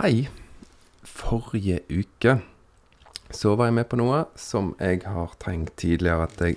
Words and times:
Hei. 0.00 0.30
Forrige 1.04 1.82
uke 1.92 2.38
så 3.36 3.50
var 3.52 3.68
jeg 3.68 3.74
med 3.76 3.88
på 3.90 3.98
noe 4.00 4.22
som 4.40 4.70
jeg 4.78 5.02
har 5.04 5.34
tenkt 5.42 5.74
tidligere 5.82 6.24
at 6.24 6.40
jeg 6.40 6.56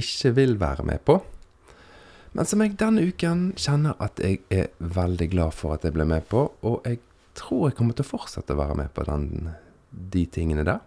ikke 0.00 0.32
vil 0.38 0.56
være 0.56 0.86
med 0.88 1.02
på. 1.04 1.18
Men 2.32 2.48
som 2.48 2.64
jeg 2.64 2.78
denne 2.80 3.04
uken 3.04 3.44
kjenner 3.60 4.00
at 4.00 4.24
jeg 4.24 4.40
er 4.48 4.72
veldig 4.80 5.28
glad 5.34 5.52
for 5.52 5.76
at 5.76 5.84
jeg 5.84 5.98
ble 5.98 6.08
med 6.08 6.24
på. 6.32 6.46
Og 6.64 6.80
jeg 6.88 7.02
tror 7.36 7.68
jeg 7.68 7.76
kommer 7.76 7.98
til 7.98 8.08
å 8.08 8.12
fortsette 8.14 8.56
å 8.56 8.62
være 8.64 8.80
med 8.80 8.96
på 8.96 9.04
den, 9.04 9.52
de 10.16 10.24
tingene 10.32 10.64
der. 10.64 10.80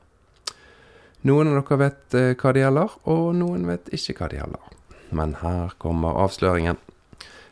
Noen 1.30 1.54
av 1.54 1.62
dere 1.62 1.82
vet 1.86 2.18
eh, 2.18 2.34
hva 2.34 2.58
det 2.58 2.66
gjelder, 2.66 3.00
og 3.14 3.26
noen 3.38 3.70
vet 3.70 3.94
ikke 3.94 4.24
hva 4.24 4.34
det 4.34 4.42
gjelder. 4.42 4.78
Men 5.14 5.38
her 5.46 5.78
kommer 5.78 6.18
avsløringen. 6.26 6.82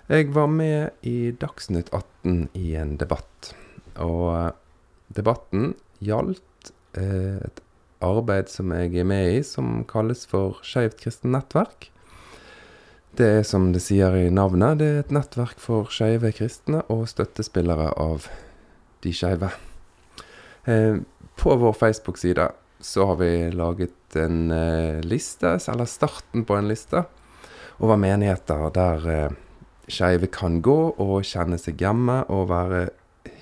Jeg 0.09 0.33
var 0.33 0.49
med 0.49 1.05
i 1.05 1.35
Dagsnytt 1.37 1.93
18 1.93 2.47
i 2.57 2.73
en 2.81 2.97
debatt. 2.97 3.53
Og 4.01 4.29
eh, 4.33 4.51
debatten 5.13 5.73
gjaldt 6.03 6.71
eh, 6.97 7.39
et 7.43 7.61
arbeid 8.03 8.49
som 8.51 8.73
jeg 8.75 8.93
er 8.99 9.07
med 9.07 9.37
i, 9.37 9.41
som 9.45 9.83
kalles 9.89 10.25
for 10.29 10.59
Skeivt 10.65 10.99
kristent 11.01 11.33
nettverk. 11.35 11.89
Det 13.13 13.29
er 13.39 13.43
som 13.45 13.69
det 13.75 13.83
sier 13.85 14.15
i 14.17 14.31
navnet, 14.33 14.79
det 14.81 14.87
er 14.89 15.03
et 15.03 15.13
nettverk 15.13 15.59
for 15.61 15.91
skeive 15.93 16.33
kristne 16.33 16.81
og 16.91 17.05
støttespillere 17.11 17.91
av 18.01 18.25
de 19.05 19.13
skeive. 19.13 19.51
Eh, 20.65 20.97
på 21.37 21.55
vår 21.61 21.77
Facebook-side 21.77 22.49
så 22.83 23.05
har 23.11 23.19
vi 23.21 23.31
laget 23.53 24.17
en 24.19 24.51
liste, 25.07 25.55
eller 25.71 25.87
starten 25.87 26.43
på 26.45 26.57
en 26.57 26.67
liste, 26.67 27.05
over 27.79 27.97
menigheter 27.97 28.67
der 28.75 29.05
skeive 29.87 30.27
kan 30.31 30.59
gå 30.61 30.75
og 30.91 31.23
kjenne 31.25 31.57
seg 31.61 31.79
hjemme 31.81 32.19
og 32.31 32.49
være 32.51 32.83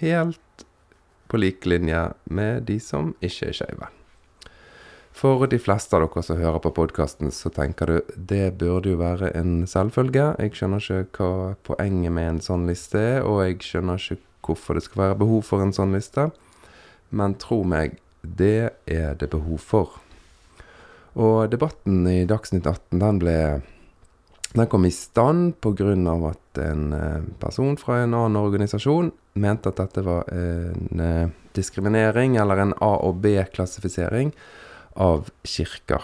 helt 0.01 0.65
på 1.31 1.39
lik 1.39 1.65
linje 1.65 2.11
med 2.23 2.67
de 2.67 2.79
som 2.83 3.13
ikke 3.23 3.51
er 3.51 3.57
skeive. 3.61 3.89
For 5.15 5.43
de 5.47 5.59
fleste 5.59 5.95
av 5.95 6.05
dere 6.05 6.23
som 6.23 6.39
hører 6.39 6.61
på 6.63 6.71
podkasten, 6.75 7.31
så 7.35 7.51
tenker 7.53 7.89
du 7.91 8.13
det 8.15 8.57
burde 8.59 8.93
jo 8.93 8.99
være 8.99 9.33
en 9.37 9.67
selvfølge. 9.69 10.31
Jeg 10.39 10.55
skjønner 10.57 10.81
ikke 10.81 11.27
hva 11.27 11.55
poenget 11.67 12.15
med 12.15 12.29
en 12.29 12.43
sånn 12.43 12.65
liste 12.69 12.99
er, 12.99 13.19
og 13.27 13.43
jeg 13.45 13.59
skjønner 13.67 13.99
ikke 14.01 14.21
hvorfor 14.47 14.77
det 14.77 14.85
skal 14.87 15.03
være 15.03 15.19
behov 15.21 15.43
for 15.45 15.63
en 15.63 15.75
sånn 15.75 15.93
liste. 15.95 16.29
Men 17.11 17.35
tro 17.39 17.61
meg, 17.67 17.99
det 18.23 18.71
er 18.89 19.19
det 19.19 19.29
behov 19.33 19.61
for. 19.61 19.99
Og 21.19 21.51
debatten 21.51 22.05
i 22.07 22.23
Dagsnytt 22.25 22.65
18, 22.65 22.99
den 23.03 23.21
ble 23.21 23.37
Den 24.51 24.67
kom 24.67 24.83
i 24.83 24.91
stand 24.91 25.53
pga. 25.63 25.93
at 26.27 26.57
en 26.59 26.93
eh, 26.93 27.23
person 27.39 27.77
fra 27.77 28.03
en 28.03 28.13
annen 28.13 28.35
organisasjon 28.35 29.13
mente 29.33 29.71
at 29.71 29.79
dette 29.79 30.03
var 30.05 30.27
en 30.33 30.99
eh, 31.03 31.29
diskriminering, 31.55 32.35
eller 32.41 32.57
en 32.63 32.73
A- 32.83 32.97
og 33.07 33.21
B-klassifisering 33.23 34.33
av 34.99 35.29
kirker. 35.47 36.03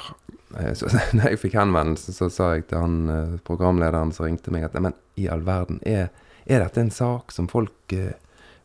Eh, 0.57 0.73
Så 0.73 0.87
da 0.91 1.29
jeg 1.31 1.41
fikk 1.43 1.57
henvendelsen, 1.59 2.15
så 2.15 2.29
sa 2.31 2.53
jeg 2.55 2.67
til 2.69 2.79
han 2.83 2.97
eh, 3.11 3.35
programlederen 3.47 4.13
som 4.15 4.27
ringte 4.27 4.51
meg, 4.53 4.67
at 4.67 4.77
men 4.79 4.95
i 5.19 5.27
all 5.31 5.43
verden, 5.47 5.79
er, 5.85 6.09
er 6.45 6.63
dette 6.63 6.81
en 6.83 6.93
sak 6.93 7.31
som 7.35 7.49
folk 7.51 7.93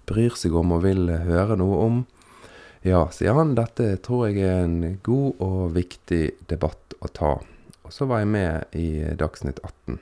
bryr 0.06 0.34
seg 0.38 0.54
om 0.58 0.74
og 0.76 0.82
vil 0.84 1.08
høre 1.26 1.56
noe 1.58 1.78
om? 1.86 2.02
Ja, 2.82 3.04
sier 3.14 3.36
han, 3.38 3.54
dette 3.54 3.92
tror 4.02 4.26
jeg 4.28 4.42
er 4.42 4.64
en 4.64 4.98
god 5.06 5.38
og 5.42 5.74
viktig 5.76 6.22
debatt 6.50 6.96
å 6.98 7.10
ta. 7.14 7.36
Og 7.86 7.94
så 7.94 8.06
var 8.10 8.22
jeg 8.22 8.30
med 8.34 8.74
i 8.78 8.88
Dagsnytt 9.18 9.60
18. 9.62 10.00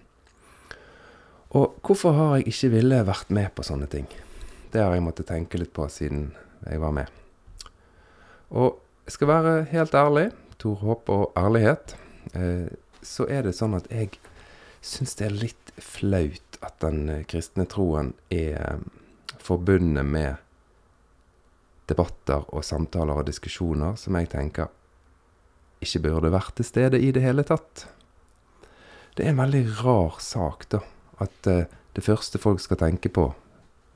Og 1.61 1.77
hvorfor 1.85 2.15
har 2.17 2.35
jeg 2.39 2.49
ikke 2.53 2.71
ville 2.77 3.03
vært 3.09 3.33
med 3.35 3.51
på 3.57 3.65
sånne 3.67 3.89
ting? 3.91 4.07
Det 4.71 4.83
har 4.83 4.95
jeg 4.95 5.05
måttet 5.05 5.31
tenke 5.31 5.59
litt 5.59 5.73
på 5.75 5.87
siden 5.91 6.31
jeg 6.67 6.81
var 6.83 6.95
med. 6.95 7.11
Og 8.51 8.79
jeg 9.07 9.17
skal 9.17 9.31
være 9.31 9.55
helt 9.73 9.95
ærlig, 9.95 10.31
Tor 10.61 10.77
håp 10.83 11.09
og 11.09 11.39
ærlighet, 11.41 11.95
eh, 12.37 12.69
så 13.03 13.25
er 13.33 13.47
det 13.47 13.55
sånn 13.57 13.79
at 13.79 13.87
jeg 13.89 14.19
syns 14.85 15.17
det 15.17 15.27
er 15.27 15.37
litt 15.37 15.73
flaut 15.81 16.59
at 16.61 16.77
den 16.85 17.09
eh, 17.09 17.25
kristne 17.29 17.65
troen 17.71 18.13
er 18.29 18.59
eh, 18.61 18.83
forbundet 19.41 20.05
med 20.05 20.37
debatter 21.91 22.45
og 22.53 22.65
samtaler 22.65 23.23
og 23.23 23.27
diskusjoner 23.27 23.97
som 23.99 24.19
jeg 24.21 24.31
tenker 24.31 24.69
ikke 25.81 26.03
burde 26.05 26.33
vært 26.33 26.59
til 26.59 26.69
stede 26.69 27.01
i 27.01 27.09
det 27.17 27.25
hele 27.25 27.45
tatt. 27.49 27.87
Det 29.17 29.25
er 29.25 29.33
en 29.33 29.41
veldig 29.41 29.63
rar 29.81 30.21
sak, 30.23 30.69
da. 30.73 30.83
At 31.21 31.49
eh, 31.49 31.69
det 31.97 32.05
første 32.05 32.41
folk 32.41 32.61
skal 32.63 32.79
tenke 32.81 33.11
på 33.13 33.31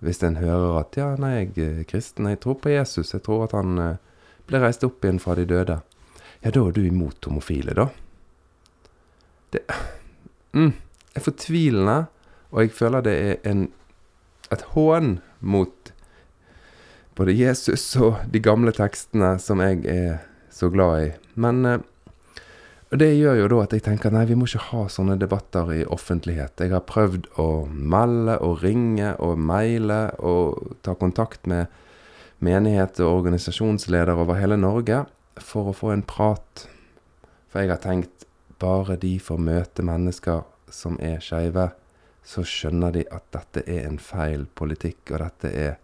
hvis 0.05 0.23
en 0.27 0.37
hører 0.37 0.79
at 0.83 0.97
ja, 0.99 1.11
nei, 1.21 1.33
jeg 1.41 1.65
er 1.65 1.89
kristen, 1.89 2.29
jeg 2.29 2.43
tror 2.45 2.59
på 2.61 2.73
Jesus, 2.75 3.15
jeg 3.15 3.25
tror 3.25 3.47
at 3.47 3.55
han 3.57 3.79
eh, 3.81 4.01
ble 4.49 4.61
reist 4.61 4.85
opp 4.85 5.05
igjen 5.05 5.21
fra 5.23 5.37
de 5.39 5.47
døde. 5.49 5.79
Ja, 6.45 6.51
da 6.53 6.61
er 6.61 6.75
du 6.77 6.83
imot 6.85 7.25
homofile, 7.25 7.73
da. 7.77 7.89
Det 9.55 9.63
mm, 10.53 10.75
er 11.17 11.25
fortvilende, 11.25 11.97
og 12.53 12.67
jeg 12.67 12.75
føler 12.77 13.07
det 13.07 13.15
er 13.17 13.49
en, 13.49 13.67
et 14.53 14.65
hån 14.75 15.17
mot 15.41 15.93
både 17.17 17.37
Jesus 17.39 17.87
og 17.97 18.21
de 18.31 18.43
gamle 18.43 18.75
tekstene 18.75 19.37
som 19.41 19.63
jeg 19.63 19.85
er 19.89 20.21
så 20.53 20.69
glad 20.75 21.07
i. 21.07 21.11
Men 21.41 21.65
eh, 21.65 21.81
og 22.93 23.01
det 23.01 23.11
gjør 23.17 23.41
jo 23.41 23.49
da 23.51 23.61
at 23.65 23.75
jeg 23.75 23.85
tenker 23.87 24.13
nei, 24.15 24.27
vi 24.29 24.37
må 24.39 24.47
ikke 24.49 24.69
ha 24.71 24.85
sånne 24.93 25.17
debatter 25.19 25.73
i 25.75 25.85
offentlighet. 25.91 26.61
Jeg 26.61 26.75
har 26.75 26.85
prøvd 26.87 27.31
å 27.41 27.49
melde 27.69 28.37
og 28.45 28.63
ringe 28.63 29.15
og 29.25 29.41
maile 29.41 30.03
og 30.21 30.77
ta 30.87 30.95
kontakt 30.99 31.49
med 31.51 31.73
menighet 32.45 33.01
og 33.01 33.21
organisasjonsledere 33.21 34.15
over 34.21 34.39
hele 34.39 34.59
Norge 34.61 35.05
for 35.41 35.71
å 35.71 35.77
få 35.77 35.95
en 35.95 36.05
prat. 36.07 36.67
For 37.51 37.65
jeg 37.65 37.73
har 37.73 37.83
tenkt 37.83 38.29
bare 38.63 38.99
de 39.01 39.17
får 39.23 39.41
møte 39.43 39.85
mennesker 39.87 40.45
som 40.75 40.99
er 41.03 41.23
skeive, 41.25 41.71
så 42.25 42.45
skjønner 42.47 42.95
de 42.95 43.05
at 43.13 43.27
dette 43.35 43.65
er 43.69 43.89
en 43.89 43.99
feil 44.01 44.47
politikk, 44.57 45.13
og 45.13 45.21
dette 45.27 45.51
er 45.51 45.75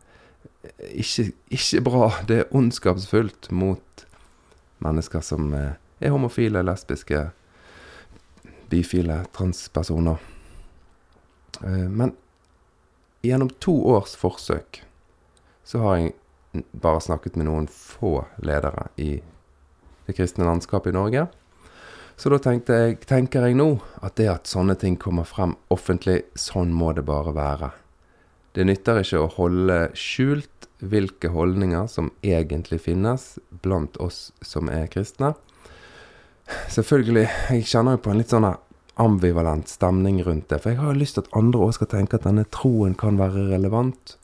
ikke, 0.95 1.31
ikke 1.53 1.83
bra. 1.85 2.09
Det 2.29 2.39
er 2.43 2.57
ondskapsfullt 2.57 3.51
mot 3.53 4.05
mennesker 4.85 5.25
som 5.25 5.53
eh, 5.57 5.77
er 6.01 6.15
homofile, 6.15 6.63
lesbiske, 6.65 7.31
bifile, 8.71 9.25
transpersoner. 9.37 10.19
Eh, 11.65 11.89
Men 11.89 12.15
gjennom 13.23 13.51
to 13.61 13.75
års 13.93 14.17
forsøk 14.17 14.83
så 15.65 15.79
har 15.85 15.97
jeg 15.97 16.15
bare 16.73 17.01
snakket 17.01 17.37
med 17.37 17.47
noen 17.47 17.69
få 17.71 18.25
ledere 18.43 18.89
i 18.97 19.21
det 20.07 20.17
kristne 20.17 20.49
landskapet 20.49 20.91
i 20.91 20.97
Norge. 20.97 21.27
Så 22.17 22.29
da 22.33 22.53
jeg, 22.53 22.99
tenker 23.09 23.47
jeg 23.47 23.57
nå 23.57 23.79
at 24.03 24.17
det 24.19 24.27
at 24.29 24.51
sånne 24.51 24.75
ting 24.77 24.99
kommer 25.01 25.25
frem 25.29 25.55
offentlig, 25.73 26.25
sånn 26.35 26.73
må 26.75 26.91
det 26.97 27.07
bare 27.09 27.33
være. 27.37 27.71
Det 28.53 28.67
nytter 28.67 29.01
ikke 29.01 29.23
å 29.23 29.31
holde 29.37 29.79
skjult 29.95 30.67
hvilke 30.83 31.31
holdninger 31.33 31.87
som 31.89 32.11
egentlig 32.27 32.81
finnes 32.83 33.39
blant 33.63 33.97
oss 34.03 34.33
som 34.43 34.69
er 34.73 34.91
kristne. 34.91 35.35
Selvfølgelig, 36.71 37.27
jeg 37.51 37.69
kjenner 37.71 37.97
jo 37.97 38.03
på 38.05 38.13
en 38.13 38.21
litt 38.21 38.33
sånn 38.33 38.49
ambivalent 39.01 39.69
stemning 39.71 40.21
rundt 40.27 40.49
det. 40.51 40.61
For 40.63 40.73
jeg 40.73 40.81
har 40.81 40.93
jo 40.93 41.01
lyst 41.01 41.17
til 41.17 41.27
at 41.27 41.37
andre 41.41 41.67
òg 41.67 41.77
skal 41.77 41.91
tenke 41.95 42.19
at 42.19 42.27
denne 42.29 42.47
troen 42.53 42.97
kan 42.99 43.21
være 43.21 43.49
relevant. 43.53 44.17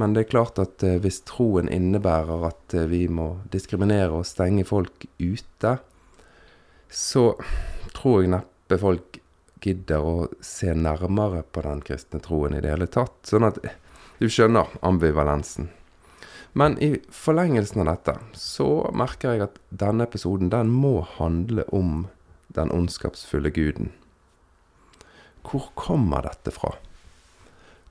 Men 0.00 0.14
det 0.14 0.24
er 0.24 0.30
klart 0.30 0.60
at 0.62 0.84
eh, 0.86 1.00
hvis 1.02 1.22
troen 1.28 1.68
innebærer 1.68 2.46
at 2.48 2.76
eh, 2.78 2.88
vi 2.88 3.04
må 3.12 3.32
diskriminere 3.52 4.20
og 4.20 4.28
stenge 4.28 4.64
folk 4.68 5.04
ute, 5.18 5.74
så 6.90 7.24
tror 7.96 8.22
jeg 8.22 8.32
neppe 8.36 8.78
folk 8.80 9.18
gidder 9.60 10.06
å 10.06 10.14
se 10.44 10.72
nærmere 10.72 11.42
på 11.52 11.64
den 11.66 11.82
kristne 11.84 12.22
troen 12.24 12.56
i 12.56 12.62
det 12.64 12.72
hele 12.72 12.88
tatt. 12.88 13.18
Sånn 13.28 13.48
at 13.50 13.60
du 14.20 14.28
skjønner 14.30 14.72
ambivalensen. 14.86 15.68
Men 16.52 16.78
i 16.82 16.96
forlengelsen 17.14 17.82
av 17.82 17.92
dette 17.92 18.16
så 18.34 18.68
merker 18.96 19.34
jeg 19.34 19.46
at 19.46 19.58
denne 19.70 20.06
episoden 20.08 20.50
den 20.50 20.72
må 20.74 21.00
handle 21.16 21.64
om 21.74 22.06
den 22.50 22.72
ondskapsfulle 22.74 23.52
guden. 23.54 23.92
Hvor 25.46 25.70
kommer 25.78 26.26
dette 26.26 26.52
fra? 26.54 26.74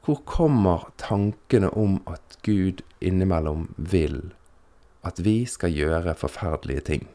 Hvor 0.06 0.20
kommer 0.28 0.90
tankene 1.00 1.70
om 1.70 2.00
at 2.10 2.38
Gud 2.44 2.84
innimellom 3.00 3.70
vil 3.78 4.22
at 5.08 5.22
vi 5.24 5.44
skal 5.48 5.74
gjøre 5.74 6.18
forferdelige 6.20 6.86
ting? 6.92 7.08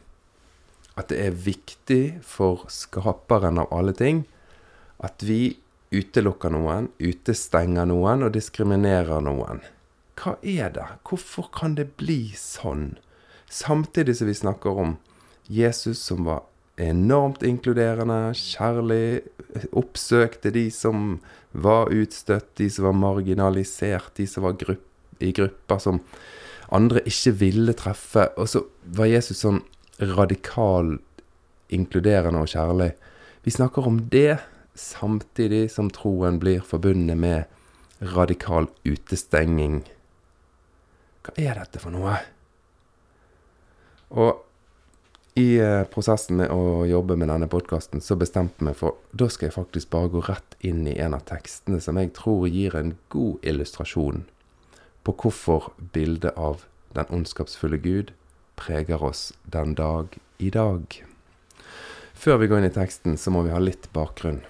At 0.97 1.11
det 1.11 1.21
er 1.27 1.37
viktig 1.45 2.03
for 2.25 2.65
skaperen 2.73 3.61
av 3.61 3.73
alle 3.75 3.93
ting 3.99 4.25
at 5.05 5.25
vi 5.27 5.57
utelukker 5.95 6.53
noen, 6.55 6.89
utestenger 6.99 7.87
noen 7.89 8.27
og 8.27 8.35
diskriminerer 8.35 9.21
noen. 9.25 9.61
Hva 10.19 10.37
er 10.43 10.71
det? 10.75 10.87
Hvorfor 11.09 11.51
kan 11.55 11.75
det 11.79 11.95
bli 11.99 12.35
sånn? 12.39 12.95
Samtidig 13.51 14.17
som 14.19 14.31
vi 14.31 14.37
snakker 14.39 14.79
om 14.85 14.97
Jesus 15.51 16.01
som 16.03 16.25
var 16.27 16.45
enormt 16.81 17.45
inkluderende, 17.47 18.33
kjærlig, 18.35 19.23
oppsøkte 19.77 20.51
de 20.55 20.67
som 20.75 21.19
var 21.53 21.93
utstøtt, 21.95 22.55
de 22.59 22.69
som 22.71 22.89
var 22.89 22.97
marginalisert, 22.99 24.15
de 24.19 24.27
som 24.27 24.47
var 24.47 24.57
grupp, 24.59 24.87
i 25.23 25.31
grupper 25.31 25.79
som 25.79 26.01
andre 26.75 27.05
ikke 27.07 27.35
ville 27.39 27.75
treffe. 27.79 28.27
Og 28.41 28.51
så 28.51 28.65
var 28.97 29.13
Jesus 29.13 29.45
sånn 29.45 29.63
radikal, 30.03 30.97
inkluderende 31.75 32.43
og 32.43 32.51
kjærlig. 32.51 32.91
Vi 33.47 33.55
snakker 33.55 33.87
om 33.87 34.01
det 34.11 34.41
samtidig 34.75 35.69
som 35.71 35.91
troen 35.95 36.41
blir 36.43 36.65
forbundet 36.67 37.19
med 37.21 37.45
radikal 38.15 38.67
utestenging. 38.85 39.85
Hva 41.25 41.35
er 41.41 41.61
dette 41.63 41.81
for 41.81 41.95
noe? 41.95 42.19
Og 44.15 44.43
i 45.41 45.57
eh, 45.59 45.83
prosessen 45.91 46.39
med 46.39 46.53
å 46.55 46.85
jobbe 46.87 47.17
med 47.19 47.31
denne 47.33 47.49
podkasten, 47.51 48.03
så 48.05 48.15
bestemte 48.19 48.61
jeg 48.61 48.69
meg 48.69 48.77
for 48.79 49.01
da 49.11 49.27
skal 49.33 49.49
jeg 49.49 49.57
faktisk 49.57 49.91
bare 49.91 50.13
gå 50.13 50.23
rett 50.29 50.55
inn 50.63 50.85
i 50.87 50.99
en 51.03 51.17
av 51.17 51.25
tekstene 51.27 51.81
som 51.83 51.99
jeg 51.99 52.13
tror 52.15 52.47
gir 52.47 52.77
en 52.79 52.95
god 53.11 53.43
illustrasjon 53.43 54.23
på 55.05 55.17
hvorfor 55.21 55.73
bildet 55.97 56.39
av 56.39 56.63
den 56.95 57.11
ondskapsfulle 57.11 57.81
Gud 57.83 58.15
preger 58.55 59.03
oss 59.03 59.33
den 59.43 59.75
dag 59.75 60.15
i 60.39 60.53
dag. 60.55 60.87
Før 62.15 62.39
vi 62.39 62.49
går 62.49 62.63
inn 62.63 62.71
i 62.71 62.75
teksten, 62.75 63.19
så 63.19 63.35
må 63.35 63.43
vi 63.45 63.53
ha 63.53 63.59
litt 63.59 63.91
bakgrunn. 63.93 64.45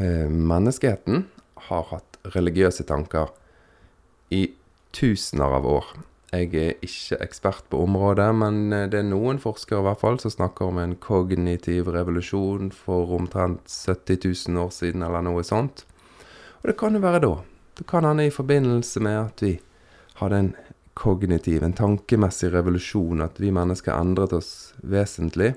Eh, 0.00 0.24
menneskeheten 0.26 1.26
har 1.68 1.88
hatt 1.92 2.18
religiøse 2.32 2.88
tanker 2.88 3.28
i 4.32 4.46
tusener 4.94 5.58
av 5.58 5.66
år. 5.68 5.88
Jeg 6.34 6.50
er 6.58 6.78
ikke 6.82 7.18
ekspert 7.22 7.66
på 7.70 7.78
området, 7.84 8.28
men 8.34 8.72
eh, 8.74 8.86
det 8.90 9.02
er 9.02 9.06
noen 9.06 9.38
forskere 9.42 9.82
i 9.82 9.86
hvert 9.86 10.00
fall 10.00 10.16
som 10.22 10.32
snakker 10.32 10.70
om 10.70 10.80
en 10.82 10.96
kognitiv 10.98 11.90
revolusjon 11.94 12.72
for 12.74 13.12
omtrent 13.14 13.70
70 13.70 14.48
000 14.48 14.62
år 14.64 14.72
siden, 14.74 15.04
eller 15.06 15.22
noe 15.22 15.44
sånt. 15.46 15.84
Og 16.62 16.70
det 16.70 16.76
kan 16.80 16.96
jo 16.96 17.02
være 17.04 17.22
da. 17.22 17.34
Det 17.78 17.86
kan 17.90 18.06
hende 18.08 18.26
i 18.26 18.34
forbindelse 18.34 19.02
med 19.04 19.20
at 19.20 19.44
vi 19.44 19.52
hadde 20.18 20.40
en 20.40 20.52
kognitiv, 20.94 21.62
en 21.62 21.74
tankemessig 21.74 22.52
revolusjon, 22.54 23.22
at 23.22 23.38
vi 23.42 23.54
mennesker 23.54 23.94
endret 23.94 24.34
oss 24.34 24.74
vesentlig. 24.82 25.54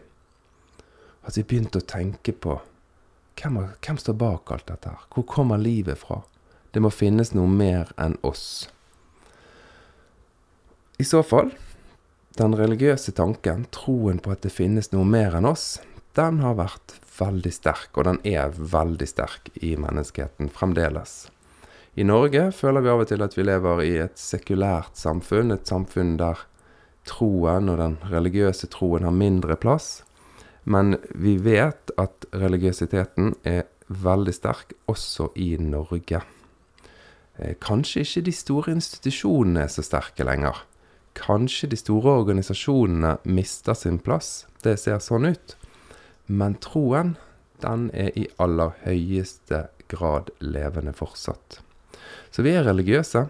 At 1.26 1.38
vi 1.38 1.46
begynte 1.46 1.82
å 1.82 1.90
tenke 1.90 2.34
på 2.34 2.58
hvem, 3.38 3.60
hvem 3.86 4.00
står 4.02 4.18
bak 4.18 4.54
alt 4.54 4.70
dette 4.70 4.94
her? 4.94 5.06
Hvor 5.14 5.26
kommer 5.30 5.62
livet 5.62 6.02
fra? 6.02 6.24
Det 6.74 6.82
må 6.82 6.90
finnes 6.94 7.34
noe 7.38 7.50
mer 7.50 7.94
enn 8.02 8.18
oss. 8.26 8.68
I 10.98 11.06
så 11.06 11.22
fall, 11.24 11.52
den 12.38 12.56
religiøse 12.58 13.12
tanken, 13.14 13.68
troen 13.70 14.18
på 14.18 14.32
at 14.34 14.42
det 14.42 14.50
finnes 14.54 14.90
noe 14.90 15.06
mer 15.06 15.36
enn 15.38 15.46
oss, 15.46 15.78
den 16.18 16.40
har 16.42 16.56
vært 16.58 16.96
veldig 17.20 17.52
sterk, 17.54 17.92
og 17.94 18.08
den 18.08 18.18
er 18.26 18.54
veldig 18.58 19.06
sterk 19.10 19.52
i 19.62 19.76
menneskeheten 19.78 20.50
fremdeles. 20.54 21.28
I 21.98 22.06
Norge 22.06 22.48
føler 22.54 22.82
vi 22.82 22.90
av 22.90 23.04
og 23.04 23.10
til 23.10 23.22
at 23.26 23.38
vi 23.38 23.46
lever 23.46 23.82
i 23.86 23.92
et 24.08 24.18
sekulært 24.22 24.98
samfunn, 24.98 25.54
et 25.54 25.70
samfunn 25.70 26.16
der 26.18 26.42
troen 27.10 27.70
og 27.72 27.78
den 27.82 27.98
religiøse 28.10 28.70
troen 28.74 29.06
har 29.06 29.14
mindre 29.14 29.58
plass. 29.58 30.02
Men 30.66 30.98
vi 31.14 31.38
vet 31.42 31.94
at 32.02 32.26
religiøsiteten 32.34 33.36
er 33.46 33.68
veldig 33.88 34.34
sterk 34.36 34.74
også 34.90 35.30
i 35.40 35.56
Norge. 35.62 36.24
Eh, 37.38 37.54
kanskje 37.62 38.04
ikke 38.04 38.26
de 38.28 38.34
store 38.36 38.76
institusjonene 38.76 39.64
er 39.66 39.72
så 39.72 39.86
sterke 39.86 40.26
lenger. 40.28 40.66
Kanskje 41.18 41.72
de 41.72 41.80
store 41.80 42.20
organisasjonene 42.22 43.18
mister 43.26 43.78
sin 43.78 43.98
plass. 44.00 44.46
Det 44.64 44.78
ser 44.80 45.02
sånn 45.04 45.26
ut. 45.32 45.56
Men 46.28 46.58
troen, 46.62 47.16
den 47.64 47.88
er 47.96 48.12
i 48.20 48.28
aller 48.42 48.76
høyeste 48.84 49.68
grad 49.90 50.30
levende 50.44 50.94
fortsatt. 50.94 51.62
Så 52.30 52.44
vi 52.46 52.54
er 52.54 52.68
religiøse. 52.68 53.26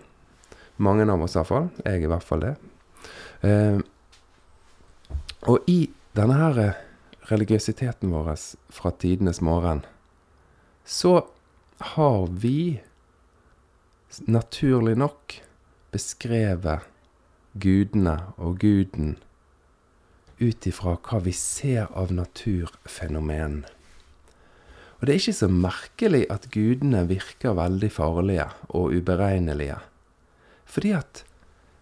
Mange 0.84 1.08
av 1.10 1.24
oss 1.24 1.38
iallfall. 1.38 1.70
Jeg 1.86 2.02
er 2.02 2.08
i 2.08 2.12
hvert 2.12 2.28
fall 2.28 2.44
det. 2.44 2.56
Eh, 3.48 3.80
og 5.48 5.70
i 5.70 5.80
denne 6.18 6.38
her 6.42 6.60
religiøsiteten 7.30 8.12
vår 8.12 8.34
fra 8.74 8.92
tidenes 9.00 9.40
morgen, 9.44 9.84
så 10.88 11.28
har 11.94 12.28
vi 12.32 12.80
naturlig 14.26 14.96
nok 14.98 15.36
beskrevet 15.94 16.88
gudene 17.62 18.18
og 18.38 18.60
guden 18.62 19.16
ut 20.38 20.68
ifra 20.70 20.96
hva 21.02 21.20
vi 21.26 21.34
ser 21.34 21.90
av 21.98 22.14
naturfenomen. 22.14 23.64
Og 24.98 25.06
det 25.06 25.14
er 25.14 25.22
ikke 25.22 25.38
så 25.40 25.50
merkelig 25.52 26.24
at 26.34 26.50
gudene 26.54 27.04
virker 27.10 27.58
veldig 27.58 27.90
farlige 27.94 28.48
og 28.70 28.96
uberegnelige. 28.98 29.78
Fordi 30.66 30.94
at 30.98 31.24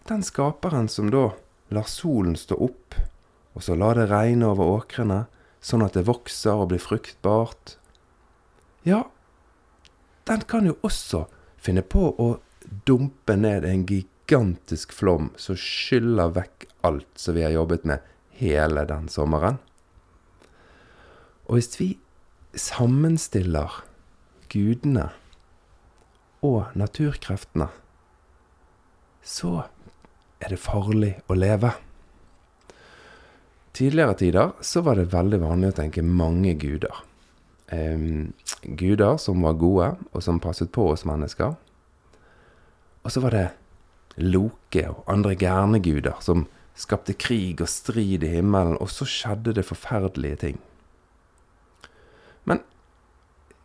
den 0.08 0.22
skaperen 0.24 0.88
som 0.92 1.10
da 1.12 1.30
lar 1.74 1.88
solen 1.90 2.36
stå 2.38 2.58
opp, 2.68 2.96
og 3.56 3.64
så 3.64 3.76
lar 3.78 3.96
det 3.96 4.10
regne 4.12 4.52
over 4.52 4.82
åkrene, 4.82 5.24
sånn 5.64 5.84
at 5.84 5.96
det 5.96 6.06
vokser 6.06 6.60
og 6.60 6.70
blir 6.70 6.82
fruktbart, 6.82 7.76
ja, 8.86 9.06
den 10.28 10.44
kan 10.46 10.68
jo 10.68 10.76
også 10.86 11.24
finne 11.58 11.82
på 11.82 12.12
å 12.22 12.28
dumpe 12.86 13.34
ned 13.38 13.64
en 13.64 13.82
gigantisk 13.86 14.15
gigantisk 14.26 14.92
flom 14.92 15.30
som 15.36 15.56
skyller 15.56 16.32
vekk 16.34 16.66
alt 16.82 17.06
som 17.14 17.34
vi 17.34 17.44
har 17.44 17.54
jobbet 17.54 17.84
med 17.84 18.02
hele 18.30 18.84
den 18.84 19.08
sommeren. 19.08 19.58
Og 21.46 21.58
hvis 21.58 21.78
vi 21.78 21.98
sammenstiller 22.58 23.84
gudene 24.50 25.10
og 26.42 26.74
naturkreftene, 26.74 27.68
så 29.22 29.66
er 30.42 30.52
det 30.52 30.58
farlig 30.62 31.12
å 31.30 31.36
leve. 31.38 31.70
Tidligere 33.76 34.16
tider 34.18 34.56
så 34.60 34.82
var 34.82 34.98
det 34.98 35.12
veldig 35.12 35.40
vanlig 35.42 35.70
å 35.70 35.76
tenke 35.82 36.02
mange 36.02 36.54
guder. 36.58 37.02
Eh, 37.70 38.26
guder 38.62 39.20
som 39.22 39.42
var 39.46 39.58
gode, 39.60 39.92
og 40.12 40.22
som 40.22 40.40
passet 40.40 40.72
på 40.72 40.88
oss 40.90 41.06
mennesker. 41.06 41.54
Og 43.04 43.12
så 43.12 43.22
var 43.22 43.34
det 43.34 43.46
Loke 44.16 44.86
og 44.88 45.04
andre 45.12 45.34
gærne 45.36 45.80
guder 45.84 46.16
som 46.24 46.46
skapte 46.76 47.16
krig 47.16 47.60
og 47.60 47.70
strid 47.72 48.24
i 48.24 48.32
himmelen, 48.36 48.76
og 48.80 48.90
så 48.92 49.08
skjedde 49.08 49.54
det 49.56 49.64
forferdelige 49.64 50.40
ting. 50.42 50.58
Men 52.44 52.60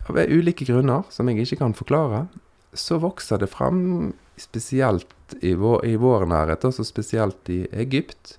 av 0.08 0.18
ulike 0.32 0.66
grunner, 0.68 1.04
som 1.12 1.30
jeg 1.30 1.44
ikke 1.44 1.62
kan 1.64 1.76
forklare, 1.78 2.26
så 2.74 3.02
vokser 3.04 3.42
det 3.42 3.52
frem, 3.52 4.14
spesielt 4.40 5.36
i 5.44 5.54
vår, 5.60 5.84
i 5.86 5.98
vår 6.00 6.26
nærhet, 6.32 6.64
altså 6.66 6.86
spesielt 6.88 7.52
i 7.52 7.66
Egypt, 7.76 8.38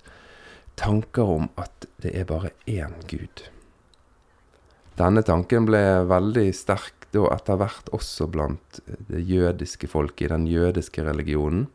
tanker 0.75 1.29
om 1.37 1.49
at 1.61 1.85
det 2.01 2.15
er 2.17 2.25
bare 2.27 2.51
én 2.65 2.97
gud. 3.07 3.45
Denne 4.97 5.23
tanken 5.25 5.69
ble 5.69 5.81
veldig 6.09 6.49
sterk 6.53 7.07
da 7.13 7.27
etter 7.33 7.57
hvert 7.61 7.89
også 7.93 8.27
blant 8.29 8.81
det 9.09 9.21
jødiske 9.29 9.87
folket 9.89 10.27
i 10.27 10.33
den 10.33 10.47
jødiske 10.49 11.05
religionen. 11.05 11.67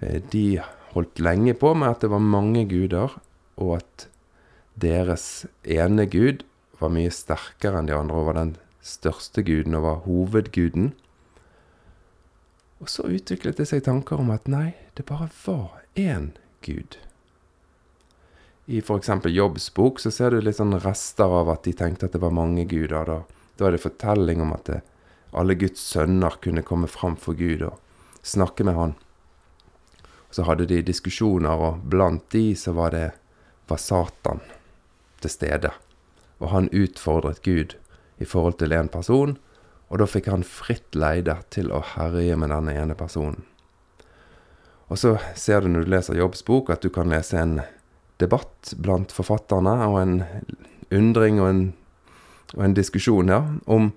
Eh, 0.00 0.22
de 0.32 0.60
holdt 0.92 1.20
lenge 1.22 1.54
på 1.58 1.74
med 1.74 1.96
at 1.96 2.04
det 2.04 2.12
var 2.12 2.22
mange 2.22 2.64
guder, 2.70 3.18
og 3.58 3.76
at 3.80 4.08
deres 4.78 5.46
ene 5.66 6.06
gud 6.06 6.44
var 6.78 6.92
mye 6.94 7.10
sterkere 7.10 7.80
enn 7.80 7.90
de 7.90 7.96
andre 7.96 8.18
og 8.18 8.30
var 8.30 8.38
den 8.38 8.54
største 8.84 9.42
guden 9.42 9.74
og 9.74 9.84
var 9.84 10.02
hovedguden. 10.06 10.92
Og 12.78 12.90
så 12.92 13.08
utviklet 13.10 13.58
det 13.58 13.66
seg 13.70 13.82
tanker 13.88 14.22
om 14.22 14.30
at 14.30 14.46
nei, 14.50 14.76
det 14.94 15.08
bare 15.08 15.26
var 15.44 15.82
én 15.98 16.30
gud. 16.62 17.00
I 18.68 18.82
f.eks. 18.84 19.10
Jobbs 19.32 19.70
bok 19.74 19.98
så 19.98 20.12
ser 20.14 20.34
du 20.34 20.42
litt 20.44 20.58
sånn 20.58 20.76
rester 20.84 21.32
av 21.40 21.50
at 21.50 21.64
de 21.64 21.72
tenkte 21.74 22.06
at 22.06 22.14
det 22.14 22.22
var 22.22 22.34
mange 22.36 22.66
guder. 22.68 23.08
Da, 23.08 23.18
da 23.58 23.66
er 23.66 23.74
det 23.74 23.82
fortelling 23.82 24.44
om 24.44 24.52
at 24.54 24.68
det, 24.68 24.80
alle 25.32 25.56
Guds 25.58 25.82
sønner 25.82 26.36
kunne 26.44 26.64
komme 26.64 26.88
fram 26.88 27.16
for 27.20 27.36
Gud 27.36 27.64
og 27.66 27.80
snakke 28.22 28.66
med 28.68 28.76
Han. 28.76 28.94
Så 30.30 30.44
hadde 30.44 30.68
de 30.68 30.82
diskusjoner, 30.84 31.56
og 31.56 31.84
blant 31.88 32.26
de 32.34 32.52
så 32.56 32.74
var 32.76 32.92
det 32.92 33.10
var 33.68 33.80
Satan 33.80 34.40
til 35.20 35.32
stede. 35.32 35.72
Og 36.38 36.52
han 36.52 36.70
utfordret 36.72 37.42
Gud 37.42 37.76
i 38.18 38.26
forhold 38.28 38.58
til 38.60 38.72
en 38.72 38.90
person, 38.92 39.36
og 39.88 40.02
da 40.02 40.08
fikk 40.08 40.28
han 40.28 40.44
fritt 40.44 40.96
leide 40.96 41.38
til 41.54 41.72
å 41.72 41.80
herje 41.94 42.36
med 42.36 42.52
denne 42.52 42.74
ene 42.76 42.96
personen. 42.98 43.44
Og 44.88 45.00
så 45.00 45.16
ser 45.36 45.62
du 45.62 45.72
når 45.72 45.84
du 45.84 45.92
leser 45.92 46.18
Jobbs 46.18 46.44
bok, 46.44 46.70
at 46.72 46.84
du 46.84 46.88
kan 46.92 47.10
lese 47.12 47.36
en 47.40 47.58
debatt 48.20 48.74
blant 48.80 49.12
forfatterne, 49.12 49.74
og 49.88 50.00
en 50.00 50.14
undring 50.94 51.40
og 51.42 51.48
en, 51.48 51.64
og 52.56 52.64
en 52.64 52.76
diskusjon 52.76 53.32
her 53.32 53.48
om 53.68 53.92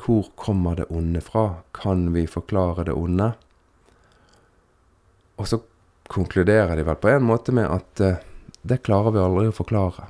hvor 0.00 0.30
kommer 0.40 0.78
det 0.78 0.88
onde 0.88 1.20
fra? 1.20 1.60
Kan 1.76 2.14
vi 2.14 2.24
forklare 2.24 2.86
det 2.88 2.96
onde? 2.96 3.34
Og 5.36 5.48
så 5.48 5.60
konkluderer 6.10 6.76
de 6.76 6.84
vel 6.86 6.98
på 6.98 7.08
en 7.08 7.24
måte 7.24 7.54
med 7.54 7.70
at 7.70 8.02
uh, 8.02 8.18
det 8.62 8.82
klarer 8.86 9.14
vi 9.14 9.22
aldri 9.22 9.46
å 9.50 9.54
forklare. 9.54 10.08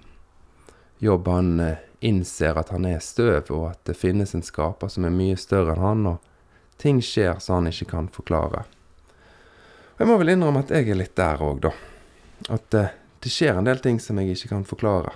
Jobb 1.05 1.29
han 1.29 1.53
uh, 1.61 1.77
innser 2.01 2.57
at 2.57 2.73
han 2.73 2.87
er 2.89 3.03
støv, 3.05 3.51
og 3.53 3.71
at 3.75 3.85
det 3.85 3.99
finnes 4.01 4.35
en 4.35 4.45
skaper 4.45 4.89
som 4.89 5.05
er 5.05 5.15
mye 5.15 5.37
større 5.39 5.77
enn 5.77 5.85
han, 5.85 6.07
og 6.15 6.81
ting 6.81 7.03
skjer 7.05 7.41
som 7.45 7.61
han 7.61 7.71
ikke 7.71 7.91
kan 7.93 8.09
forklare. 8.13 8.65
Og 9.93 10.01
Jeg 10.01 10.09
må 10.09 10.17
vel 10.21 10.33
innrømme 10.33 10.65
at 10.65 10.73
jeg 10.73 10.89
er 10.89 11.01
litt 11.03 11.17
der 11.21 11.43
òg, 11.45 11.61
da. 11.67 11.75
At 12.49 12.75
eh, 12.75 12.95
det 13.21 13.33
skjer 13.33 13.59
en 13.61 13.69
del 13.69 13.83
ting 13.85 14.01
som 14.01 14.17
jeg 14.17 14.33
ikke 14.33 14.55
kan 14.55 14.65
forklare. 14.65 15.13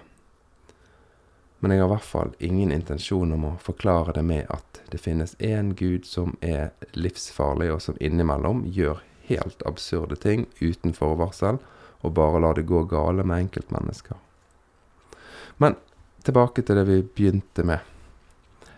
Men 1.65 1.73
jeg 1.73 1.81
har 1.81 1.89
i 1.89 1.95
hvert 1.95 2.05
fall 2.05 2.35
ingen 2.45 2.75
intensjon 2.75 3.33
om 3.33 3.49
å 3.49 3.55
forklare 3.65 4.13
det 4.13 4.27
med 4.29 4.45
at 4.53 4.83
det 4.93 5.01
finnes 5.01 5.33
én 5.41 5.73
gud 5.73 6.05
som 6.05 6.37
er 6.45 6.75
livsfarlig, 6.93 7.71
og 7.73 7.81
som 7.81 7.97
innimellom 7.97 8.67
gjør 8.69 9.01
helt 9.29 9.63
absurde 9.67 10.17
ting 10.21 10.47
uten 10.61 10.95
forvarsel, 10.97 11.61
og 12.05 12.15
bare 12.17 12.41
lar 12.45 12.59
det 12.59 12.67
gå 12.69 12.83
gale 12.89 13.25
med 13.25 13.47
enkeltmennesker. 13.47 14.19
Men 15.63 15.77
tilbake 16.25 16.63
til 16.63 16.77
det 16.77 16.87
vi 16.89 17.01
begynte 17.03 17.65
med. 17.65 17.81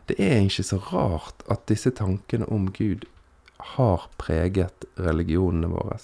Det 0.07 0.19
er 0.23 0.45
ikke 0.45 0.67
så 0.67 0.79
rart 0.93 1.43
at 1.51 1.67
disse 1.67 1.91
tankene 1.91 2.47
om 2.53 2.69
Gud 2.71 3.09
har 3.75 4.07
preget 4.21 4.87
religionene 5.01 5.71
våre. 5.73 5.99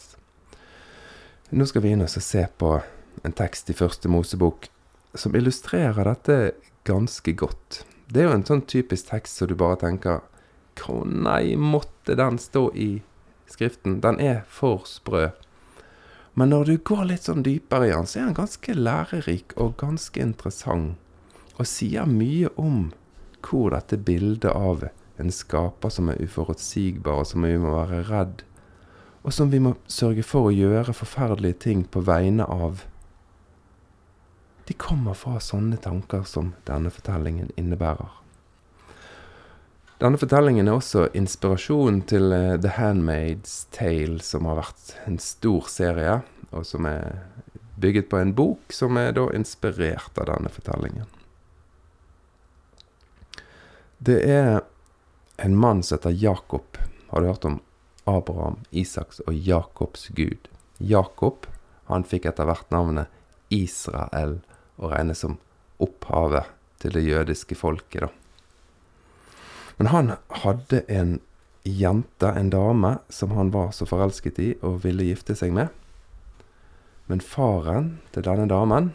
Nå 1.53 1.67
skal 1.69 1.85
vi 1.85 1.93
inn 1.95 2.03
og 2.03 2.11
se 2.11 2.47
på 2.59 2.73
en 3.23 3.37
tekst 3.37 3.71
i 3.71 3.77
Første 3.77 4.11
Mosebok 4.11 4.67
som 5.15 5.37
illustrerer 5.37 6.09
dette 6.09 6.37
ganske 6.89 7.35
godt. 7.37 7.83
Det 8.09 8.23
er 8.23 8.31
jo 8.31 8.37
en 8.39 8.47
sånn 8.49 8.65
typisk 8.67 9.13
tekst 9.13 9.39
som 9.39 9.51
du 9.51 9.57
bare 9.59 9.79
tenker 9.85 10.23
Å 10.89 11.03
nei, 11.05 11.55
måtte 11.61 12.17
den 12.17 12.39
stå 12.41 12.71
i 12.73 13.03
Skriften? 13.53 14.01
Den 14.05 14.21
er 14.21 14.43
for 14.49 14.87
sprø. 14.89 15.31
Men 16.35 16.49
når 16.49 16.65
du 16.65 16.77
går 16.81 17.05
litt 17.11 17.29
sånn 17.29 17.45
dypere 17.45 17.91
i 17.91 17.93
den, 17.93 18.09
så 18.09 18.23
er 18.23 18.31
den 18.31 18.39
ganske 18.39 18.77
lærerik 18.77 19.53
og 19.61 19.77
ganske 19.83 20.23
interessant. 20.23 20.97
Og 21.61 21.69
sier 21.69 22.09
mye 22.09 22.49
om 22.57 22.87
hvor 23.45 23.75
dette 23.75 23.99
bildet 24.01 24.49
av 24.49 24.87
en 25.21 25.35
skaper 25.35 25.93
som 25.93 26.09
er 26.09 26.23
uforutsigbar, 26.23 27.21
og 27.21 27.29
som 27.29 27.45
vi 27.45 27.59
må 27.61 27.75
være 27.75 28.01
redd, 28.09 28.47
og 29.23 29.35
som 29.35 29.53
vi 29.53 29.61
må 29.63 29.75
sørge 29.91 30.25
for 30.27 30.49
å 30.49 30.55
gjøre 30.55 30.97
forferdelige 30.97 31.61
ting 31.67 31.85
på 31.85 32.03
vegne 32.07 32.47
av 32.49 32.87
De 34.67 34.75
kommer 34.79 35.15
fra 35.19 35.41
sånne 35.43 35.77
tanker 35.83 36.23
som 36.25 36.53
denne 36.65 36.91
fortellingen 36.95 37.51
innebærer. 37.59 38.22
Denne 40.03 40.19
fortellingen 40.19 40.67
er 40.67 40.81
også 40.81 41.05
inspirasjon 41.15 42.01
til 42.11 42.33
uh, 42.35 42.57
The 42.59 42.73
Handmaid's 42.75 43.69
Tale, 43.71 44.19
som 44.27 44.49
har 44.51 44.57
vært 44.59 44.95
en 45.07 45.21
stor 45.23 45.69
serie, 45.71 46.17
og 46.51 46.65
som 46.67 46.89
er 46.91 47.21
bygget 47.79 48.09
på 48.11 48.19
en 48.19 48.33
bok 48.35 48.75
som 48.75 48.99
er 48.99 49.13
da 49.15 49.29
inspirert 49.31 50.19
av 50.19 50.27
denne 50.33 50.51
fortellingen. 50.51 51.07
Det 54.03 54.17
er 54.27 54.65
en 55.39 55.55
mann 55.55 55.85
som 55.87 56.01
heter 56.01 56.19
Jakob. 56.19 56.81
Har 57.13 57.23
du 57.23 57.29
hørt 57.31 57.47
om 57.47 57.61
Abraham, 58.11 58.59
Isaks 58.75 59.23
og 59.23 59.39
Jakobs 59.39 60.09
gud? 60.19 60.51
Jakob 60.83 61.47
han 61.87 62.03
fikk 62.03 62.27
etter 62.33 62.51
hvert 62.51 62.75
navnet 62.75 63.55
Israel, 63.55 64.41
og 64.83 64.97
regnes 64.97 65.23
som 65.23 65.39
opphavet 65.79 66.51
til 66.83 66.99
det 66.99 67.07
jødiske 67.07 67.55
folket. 67.55 68.09
da. 68.09 68.22
Men 69.79 69.93
han 69.93 70.13
hadde 70.43 70.83
en 70.89 71.21
jente, 71.63 72.29
en 72.29 72.51
dame, 72.51 72.97
som 73.09 73.31
han 73.31 73.53
var 73.55 73.71
så 73.73 73.87
forelsket 73.87 74.39
i 74.43 74.51
og 74.63 74.83
ville 74.85 75.07
gifte 75.07 75.37
seg 75.39 75.55
med. 75.55 75.71
Men 77.07 77.23
faren 77.23 77.97
til 78.15 78.27
denne 78.27 78.49
damen, 78.51 78.93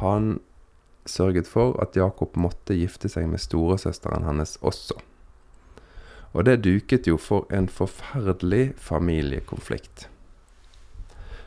han 0.00 0.38
sørget 1.06 1.48
for 1.48 1.76
at 1.82 1.96
Jakob 1.96 2.36
måtte 2.36 2.76
gifte 2.76 3.08
seg 3.10 3.28
med 3.30 3.42
storesøsteren 3.42 4.26
hennes 4.26 4.56
også. 4.60 4.98
Og 6.36 6.44
det 6.48 6.60
duket 6.66 7.06
jo 7.08 7.16
for 7.20 7.46
en 7.54 7.68
forferdelig 7.72 8.74
familiekonflikt. 8.82 10.08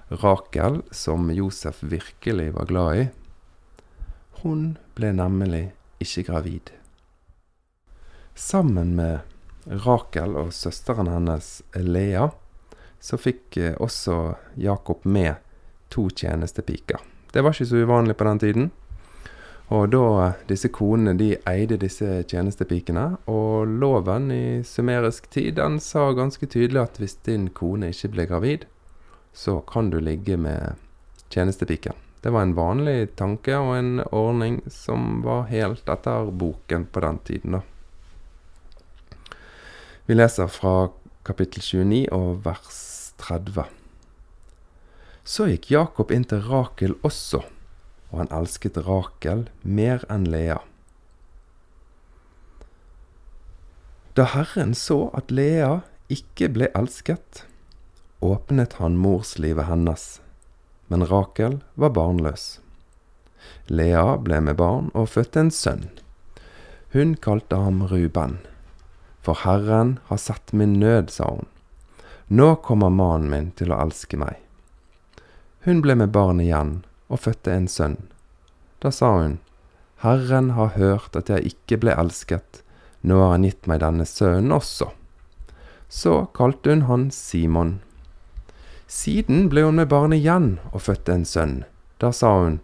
Rakel, 0.09 0.81
som 0.91 1.29
Josef 1.29 1.83
virkelig 1.85 2.53
var 2.55 2.65
glad 2.65 2.95
i, 2.97 3.07
hun 4.41 4.77
ble 4.97 5.11
nemlig 5.13 5.67
ikke 6.01 6.23
gravid. 6.31 6.71
Sammen 8.39 8.95
med 8.95 9.19
Rakel 9.83 10.37
og 10.39 10.53
søsteren 10.55 11.09
hennes 11.11 11.47
Lea, 11.75 12.29
så 12.99 13.17
fikk 13.19 13.57
eh, 13.59 13.73
også 13.75 14.13
Jakob 14.55 15.03
med 15.03 15.41
to 15.91 16.05
tjenestepiker. 16.07 17.01
Det 17.33 17.43
var 17.43 17.51
ikke 17.51 17.67
så 17.67 17.81
uvanlig 17.83 18.15
på 18.15 18.27
den 18.29 18.39
tiden. 18.39 18.69
Og 19.75 19.91
da 19.91 20.29
disse 20.47 20.71
konene 20.71 21.17
de 21.19 21.33
eide 21.51 21.77
disse 21.81 22.07
tjenestepikene, 22.31 23.03
og 23.27 23.67
loven 23.67 24.31
i 24.31 24.43
sumerisk 24.63 25.27
tid 25.35 25.57
den 25.59 25.75
sa 25.83 26.07
ganske 26.15 26.47
tydelig 26.47 26.85
at 26.85 27.01
hvis 27.03 27.17
din 27.27 27.49
kone 27.51 27.91
ikke 27.91 28.13
ble 28.13 28.27
gravid, 28.31 28.63
så 29.35 29.57
kan 29.67 29.91
du 29.91 29.99
ligge 29.99 30.37
med 30.39 30.79
tjenestepiken. 31.27 31.99
Det 32.23 32.31
var 32.31 32.47
en 32.47 32.55
vanlig 32.55 33.17
tanke 33.19 33.59
og 33.59 33.75
en 33.81 33.99
ordning 34.15 34.61
som 34.71 35.19
var 35.27 35.51
helt 35.51 35.91
etter 35.91 36.31
boken 36.31 36.87
på 36.87 37.03
den 37.03 37.21
tiden, 37.27 37.59
da. 37.59 37.61
Vi 40.09 40.15
leser 40.15 40.47
fra 40.49 40.87
kapittel 41.21 41.61
29 41.61 42.07
og 42.17 42.39
vers 42.41 42.77
30. 43.21 43.67
Så 45.21 45.45
gikk 45.51 45.67
Jakob 45.69 46.09
inn 46.09 46.25
til 46.25 46.41
Rakel 46.47 46.95
også, 47.05 47.43
og 48.09 48.15
han 48.17 48.31
elsket 48.33 48.79
Rakel 48.87 49.45
mer 49.61 50.01
enn 50.09 50.25
Lea. 50.33 50.57
Da 54.17 54.25
Herren 54.33 54.73
så 54.73 55.11
at 55.13 55.29
Lea 55.29 55.83
ikke 56.09 56.49
ble 56.57 56.73
elsket, 56.73 57.45
åpnet 58.25 58.79
han 58.81 58.97
morslivet 58.97 59.69
hennes, 59.69 60.09
men 60.89 61.05
Rakel 61.05 61.61
var 61.77 61.93
barnløs. 62.01 62.55
Lea 63.69 64.17
ble 64.17 64.41
med 64.41 64.57
barn 64.57 64.89
og 64.97 65.11
fødte 65.13 65.45
en 65.45 65.53
sønn. 65.53 65.91
Hun 66.97 67.13
kalte 67.13 67.61
ham 67.61 67.85
Ruben. 67.93 68.39
For 69.21 69.35
Herren 69.43 69.99
har 70.05 70.17
sett 70.17 70.53
min 70.53 70.79
nød, 70.79 71.09
sa 71.09 71.29
hun. 71.29 71.45
Nå 72.27 72.55
kommer 72.55 72.89
mannen 72.89 73.29
min 73.29 73.51
til 73.57 73.73
å 73.73 73.79
elske 73.81 74.17
meg. 74.19 74.37
Hun 75.65 75.81
ble 75.81 75.95
med 75.99 76.13
barn 76.15 76.39
igjen 76.39 76.83
og 77.09 77.23
fødte 77.25 77.51
en 77.51 77.67
sønn. 77.67 77.97
Da 78.79 78.91
sa 78.95 79.11
hun, 79.17 79.39
Herren 80.05 80.51
har 80.55 80.75
hørt 80.77 81.17
at 81.19 81.31
jeg 81.33 81.51
ikke 81.51 81.81
ble 81.81 81.95
elsket, 81.99 82.61
nå 83.01 83.17
har 83.19 83.33
han 83.33 83.47
gitt 83.47 83.67
meg 83.67 83.81
denne 83.83 84.05
sønnen 84.07 84.53
også. 84.55 84.91
Så 85.89 86.29
kalte 86.37 86.71
hun 86.71 86.85
han 86.87 87.09
Simon. 87.11 87.79
Siden 88.87 89.49
ble 89.49 89.65
hun 89.65 89.81
med 89.81 89.89
barn 89.91 90.13
igjen 90.15 90.51
og 90.69 90.85
fødte 90.85 91.17
en 91.17 91.25
sønn. 91.25 91.57
Da 91.99 92.13
sa 92.15 92.35
hun, 92.43 92.61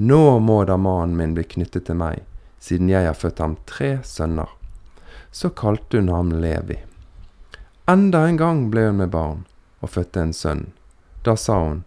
Nå 0.00 0.40
må 0.40 0.62
da 0.64 0.78
mannen 0.80 1.14
min 1.20 1.36
bli 1.36 1.44
knyttet 1.44 1.84
til 1.86 2.00
meg, 2.00 2.24
siden 2.58 2.88
jeg 2.90 3.04
har 3.06 3.18
født 3.18 3.44
ham 3.44 3.58
tre 3.68 3.98
sønner 4.08 4.48
så 5.32 5.50
kalte 5.50 5.98
hun 5.98 6.08
ham 6.08 6.32
Levi. 6.32 6.78
Enda 7.88 8.26
en 8.28 8.36
gang 8.36 8.66
ble 8.70 8.86
hun 8.90 9.00
med 9.00 9.10
barn 9.10 9.44
og 9.80 9.90
fødte 9.96 10.20
en 10.22 10.34
sønn. 10.36 10.66
Da 11.26 11.34
sa 11.36 11.56
hun, 11.64 11.80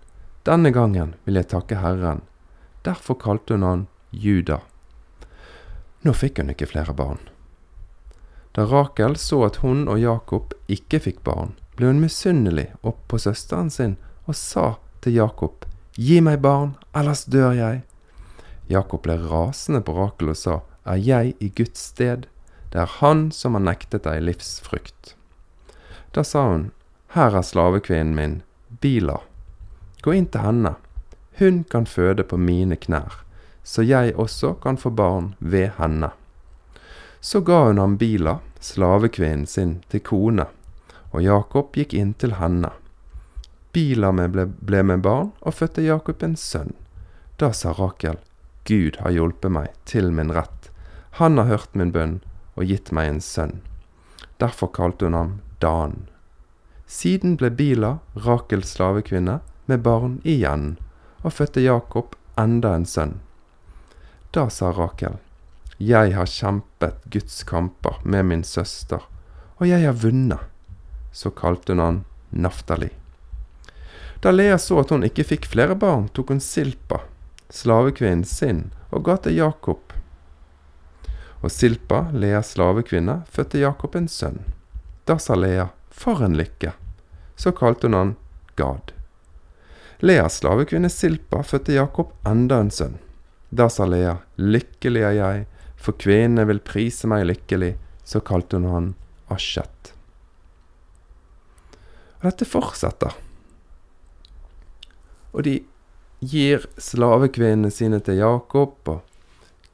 denne 0.43 0.73
gangen 0.73 1.13
vil 1.23 1.39
jeg 1.39 1.51
takke 1.53 1.79
Herren. 1.79 2.23
Derfor 2.83 3.15
kalte 3.21 3.55
hun 3.55 3.63
han 3.63 3.85
Juda. 4.11 4.59
Nå 6.01 6.13
fikk 6.13 6.41
hun 6.41 6.51
ikke 6.53 6.69
flere 6.73 6.93
barn. 6.93 7.21
Da 8.55 8.65
Rakel 8.69 9.17
så 9.19 9.41
at 9.47 9.61
hun 9.63 9.87
og 9.91 9.99
Jakob 9.99 10.53
ikke 10.71 11.01
fikk 11.07 11.23
barn, 11.27 11.55
ble 11.75 11.89
hun 11.89 12.03
misunnelig 12.03 12.69
opp 12.87 13.01
på 13.11 13.19
søsteren 13.19 13.71
sin 13.73 13.97
og 14.25 14.37
sa 14.39 14.75
til 15.03 15.19
Jakob, 15.19 15.65
Gi 15.95 16.19
meg 16.19 16.41
barn, 16.43 16.73
ellers 16.95 17.23
dør 17.31 17.53
jeg. 17.55 17.83
Jakob 18.67 19.03
ble 19.05 19.15
rasende 19.21 19.79
på 19.85 19.93
Rakel 19.95 20.33
og 20.33 20.39
sa, 20.39 20.55
Er 20.83 20.99
jeg 20.99 21.35
i 21.39 21.49
Guds 21.55 21.79
sted? 21.91 22.25
Det 22.75 22.81
er 22.81 22.91
han 22.99 23.31
som 23.31 23.53
har 23.55 23.61
nektet 23.63 24.03
deg 24.03 24.19
livsfrykt. 24.27 25.13
Da 26.11 26.25
sa 26.27 26.41
hun, 26.49 26.63
Her 27.15 27.37
er 27.39 27.45
slavekvinnen 27.47 28.17
min, 28.17 28.33
Bila. 28.83 29.21
Gå 30.03 30.11
inn 30.11 30.27
til 30.27 30.43
henne. 30.43 30.73
Hun 31.39 31.61
kan 31.71 31.87
føde 31.87 32.25
på 32.27 32.35
mine 32.35 32.75
knær, 32.75 33.21
så 33.63 33.85
jeg 33.87 34.11
også 34.19 34.57
kan 34.59 34.75
få 34.75 34.91
barn 34.91 35.31
ved 35.39 35.71
henne. 35.77 36.11
Så 37.21 37.39
ga 37.47 37.61
hun 37.69 37.79
ham 37.79 37.95
Bila, 37.95 38.41
slavekvinnen 38.59 39.47
sin, 39.47 39.77
til 39.87 40.03
kone, 40.03 40.49
og 41.15 41.23
Jakob 41.23 41.71
gikk 41.79 41.95
inn 41.95 42.11
til 42.19 42.35
henne. 42.43 42.75
Bila 43.71 44.11
ble, 44.11 44.49
ble 44.51 44.83
med 44.83 45.07
barn 45.07 45.31
og 45.39 45.61
fødte 45.61 45.87
Jakob 45.87 46.27
en 46.27 46.35
sønn. 46.35 46.75
Da 47.39 47.53
sa 47.55 47.71
Rakel, 47.71 48.19
Gud 48.67 48.99
har 48.99 49.15
hjulpet 49.15 49.61
meg 49.63 49.71
til 49.87 50.11
min 50.11 50.35
rett. 50.35 50.73
Han 51.23 51.39
har 51.39 51.53
hørt 51.55 51.71
min 51.79 51.95
bønn 51.95 52.19
og 52.55 52.65
gitt 52.71 52.91
meg 52.95 53.09
en 53.11 53.21
sønn. 53.21 53.59
Derfor 54.41 54.71
kalte 54.75 55.07
hun 55.07 55.17
ham 55.17 55.33
Dan. 55.63 56.07
Siden 56.87 57.35
ble 57.39 57.49
Bila 57.49 57.99
Rakels 58.25 58.75
slavekvinne 58.75 59.39
med 59.65 59.83
barn 59.85 60.19
igjen, 60.23 60.75
og 61.23 61.33
fødte 61.33 61.63
Jakob 61.63 62.15
enda 62.39 62.75
en 62.75 62.85
sønn. 62.85 63.19
Da 64.31 64.49
sa 64.49 64.71
Rakel, 64.71 65.17
Jeg 65.77 66.13
har 66.15 66.25
kjempet 66.25 67.01
Guds 67.11 67.43
kamper 67.43 67.99
med 68.03 68.25
min 68.25 68.43
søster, 68.43 69.01
og 69.57 69.67
jeg 69.67 69.85
har 69.85 69.93
vunnet. 69.93 70.39
Så 71.11 71.31
kalte 71.31 71.73
hun 71.73 71.79
han 71.79 72.03
Naftali. 72.29 72.89
Da 74.21 74.31
Lea 74.31 74.57
så 74.57 74.79
at 74.79 74.91
hun 74.91 75.03
ikke 75.03 75.23
fikk 75.23 75.45
flere 75.47 75.75
barn, 75.75 76.07
tok 76.13 76.31
hun 76.33 76.39
Silpa, 76.43 77.01
slavekvinnen 77.49 78.25
sin, 78.25 78.71
og 78.91 79.03
ga 79.07 79.17
til 79.21 79.35
Jakob. 79.39 79.84
Og 81.43 81.51
Silpa, 81.51 82.07
Leas 82.13 82.53
slavekvinne, 82.55 83.21
fødte 83.31 83.61
Jakob 83.61 83.95
en 83.95 84.07
sønn. 84.11 84.41
Da 85.05 85.17
sa 85.21 85.35
Lea, 85.35 85.67
for 85.89 86.23
en 86.25 86.37
lykke. 86.37 86.73
Så 87.35 87.51
kalte 87.51 87.87
hun 87.87 87.97
han 87.97 88.13
Gad. 88.55 88.93
Leas 89.99 90.39
slavekvinne 90.39 90.89
Silpa 90.89 91.43
fødte 91.43 91.75
Jakob 91.75 92.13
enda 92.27 92.59
en 92.63 92.71
sønn. 92.71 92.97
Da 93.49 93.69
sa 93.69 93.85
Lea, 93.85 94.17
lykkelig 94.35 95.03
er 95.03 95.15
jeg, 95.19 95.45
for 95.75 95.97
kvinnene 96.01 96.47
vil 96.49 96.63
prise 96.65 97.07
meg 97.07 97.27
lykkelig. 97.29 97.75
Så 98.05 98.21
kalte 98.25 98.59
hun 98.59 98.69
han 98.69 98.89
Asjet. 99.31 99.93
Og 102.19 102.27
dette 102.29 102.47
fortsetter. 102.49 103.15
Og 105.33 105.45
de 105.45 105.59
gir 106.25 106.65
slavekvinnene 106.81 107.71
sine 107.73 107.99
til 108.03 108.21
Jakob 108.21 108.77
og 108.89 109.01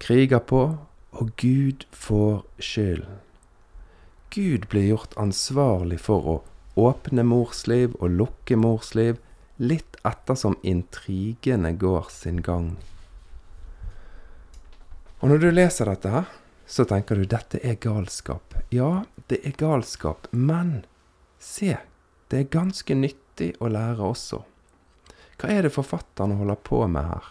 kriger 0.02 0.42
på, 0.44 0.64
og 1.12 1.32
Gud 1.42 1.86
får 1.92 2.44
skylden. 2.60 3.20
Gud 4.32 4.68
blir 4.72 4.88
gjort 4.88 5.18
ansvarlig 5.20 6.00
for 6.00 6.28
å 6.28 6.36
åpne 6.80 7.26
mors 7.28 7.66
liv 7.68 7.96
og 8.00 8.16
lukke 8.16 8.56
mors 8.56 8.94
liv, 8.96 9.20
litt 9.60 9.98
ettersom 10.08 10.56
intrigene 10.64 11.74
går 11.78 12.08
sin 12.10 12.40
gang. 12.42 12.78
Og 15.20 15.30
når 15.30 15.44
du 15.44 15.50
leser 15.52 15.92
dette 15.92 16.14
her, 16.14 16.30
så 16.66 16.86
tenker 16.88 17.20
du 17.20 17.28
dette 17.28 17.60
er 17.60 17.76
galskap. 17.84 18.56
Ja, 18.72 19.04
det 19.28 19.42
er 19.46 19.58
galskap, 19.60 20.30
men 20.32 20.86
se, 21.38 21.76
det 22.32 22.40
er 22.40 22.54
ganske 22.56 22.96
nyttig 22.96 23.52
å 23.60 23.70
lære 23.70 24.08
også. 24.08 24.42
Hva 25.42 25.52
er 25.52 25.68
det 25.68 25.76
forfatterne 25.76 26.40
holder 26.40 26.58
på 26.64 26.80
med 26.88 27.06
her? 27.12 27.28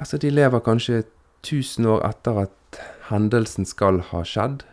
Altså, 0.00 0.18
de 0.18 0.32
lever 0.32 0.64
kanskje 0.64 1.04
1000 1.44 1.86
år 1.86 2.04
etter 2.08 2.46
at 2.46 2.78
hendelsen 3.10 3.68
skal 3.68 4.00
ha 4.10 4.22
skjedd, 4.26 4.64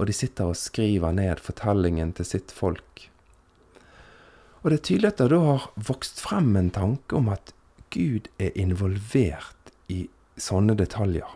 og 0.00 0.08
de 0.08 0.14
sitter 0.16 0.52
og 0.52 0.58
skriver 0.58 1.12
ned 1.12 1.42
fortellingen 1.44 2.14
til 2.16 2.28
sitt 2.28 2.54
folk. 2.54 3.08
Og 4.62 4.70
det 4.70 4.78
er 4.78 4.86
tydelig 4.86 5.10
at 5.10 5.20
det 5.20 5.28
da 5.32 5.40
har 5.44 5.66
vokst 5.88 6.20
frem 6.20 6.54
en 6.56 6.70
tanke 6.72 7.16
om 7.16 7.28
at 7.32 7.52
Gud 7.90 8.28
er 8.38 8.54
involvert 8.54 9.72
i 9.90 10.04
sånne 10.40 10.76
detaljer. 10.78 11.28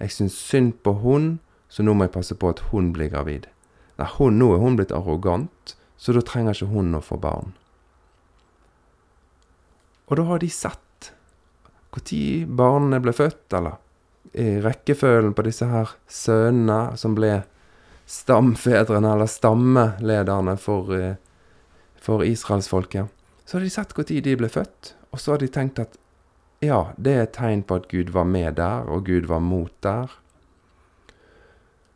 Jeg 0.00 0.14
syns 0.14 0.38
synd 0.38 0.78
på 0.84 0.94
hun, 1.02 1.38
så 1.68 1.84
nå 1.84 1.94
må 1.94 2.06
jeg 2.06 2.16
passe 2.16 2.34
på 2.38 2.50
at 2.50 2.62
hun 2.70 2.90
blir 2.96 3.10
gravid. 3.12 3.46
Nei, 4.00 4.08
hun, 4.16 4.38
nå 4.40 4.54
er 4.54 4.62
hun 4.62 4.78
blitt 4.78 4.94
arrogant, 4.96 5.74
så 6.00 6.14
da 6.16 6.22
trenger 6.24 6.56
ikke 6.56 6.72
hun 6.72 6.96
å 6.96 7.02
få 7.04 7.18
barn. 7.20 7.52
Og 10.08 10.16
da 10.18 10.24
har 10.26 10.40
de 10.42 10.48
sett 10.50 10.86
når 11.90 12.46
barnene 12.58 13.00
ble 13.02 13.12
født, 13.14 13.50
eller 13.58 13.78
rekkefølgen 14.34 15.34
på 15.34 15.44
disse 15.46 15.66
her 15.66 15.94
sønnene 16.06 16.96
som 17.00 17.16
ble 17.16 17.40
stamfedrene, 18.10 19.14
eller 19.14 19.30
stammelederne 19.30 20.56
for, 20.58 20.94
eh, 20.94 21.16
for 22.00 22.24
israelsfolket, 22.26 23.08
så 23.44 23.56
hadde 23.56 23.66
de 23.66 23.70
sett 23.70 23.96
når 23.96 24.22
de 24.22 24.36
ble 24.36 24.48
født, 24.48 24.94
og 25.12 25.20
så 25.20 25.32
hadde 25.32 25.46
de 25.46 25.52
tenkt 25.52 25.78
at 25.78 25.98
ja, 26.60 26.92
det 26.98 27.12
er 27.12 27.22
et 27.22 27.32
tegn 27.32 27.62
på 27.62 27.74
at 27.80 27.88
Gud 27.88 28.10
var 28.10 28.24
med 28.24 28.56
der, 28.56 28.84
og 28.86 29.06
Gud 29.06 29.26
var 29.26 29.40
mot 29.40 29.72
der. 29.82 30.10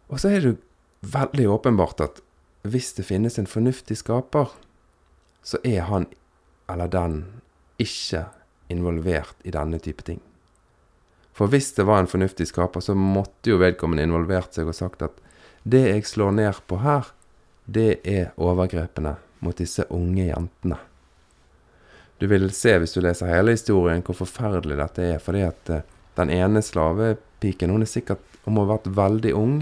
Og 0.09 0.20
så 0.20 0.29
er 0.29 0.40
det 0.40 0.59
veldig 1.03 1.49
åpenbart 1.51 2.01
at 2.01 2.23
hvis 2.62 2.94
det 2.97 3.05
finnes 3.05 3.38
en 3.38 3.47
fornuftig 3.47 3.99
skaper, 4.01 4.55
så 5.42 5.59
er 5.64 5.83
han 5.90 6.07
eller 6.70 6.88
den 6.88 7.25
ikke 7.79 8.25
involvert 8.73 9.37
i 9.44 9.53
denne 9.53 9.79
type 9.79 10.03
ting. 10.03 10.23
For 11.35 11.51
hvis 11.51 11.73
det 11.75 11.87
var 11.88 12.01
en 12.01 12.11
fornuftig 12.11 12.47
skaper, 12.49 12.81
så 12.81 12.94
måtte 12.94 13.51
jo 13.51 13.59
vedkommende 13.59 14.07
involvert 14.07 14.55
seg 14.55 14.70
og 14.70 14.79
sagt 14.79 15.03
at 15.03 15.18
det 15.64 15.83
jeg 15.88 16.07
slår 16.07 16.35
ned 16.37 16.61
på 16.70 16.79
her, 16.85 17.09
det 17.64 18.05
er 18.05 18.35
overgrepene 18.37 19.16
mot 19.44 19.57
disse 19.59 19.87
unge 19.90 20.29
jentene. 20.29 20.79
Du 22.18 22.29
vil 22.31 22.47
se 22.55 22.77
hvis 22.79 22.94
du 22.94 23.01
leser 23.03 23.33
hele 23.33 23.57
historien 23.57 24.05
hvor 24.05 24.16
forferdelig 24.20 24.79
dette 24.79 25.07
er. 25.14 25.23
Fordi 25.23 25.42
at 25.44 25.70
eh, 25.73 25.87
den 26.16 26.31
ene 26.31 26.62
slavepiken 26.62 27.73
hun 27.75 27.83
er 27.85 27.90
sikkert 27.90 28.23
hun 28.44 28.57
må 28.57 28.66
ha 28.66 28.77
vært 28.77 28.92
veldig 28.94 29.33
ung. 29.37 29.57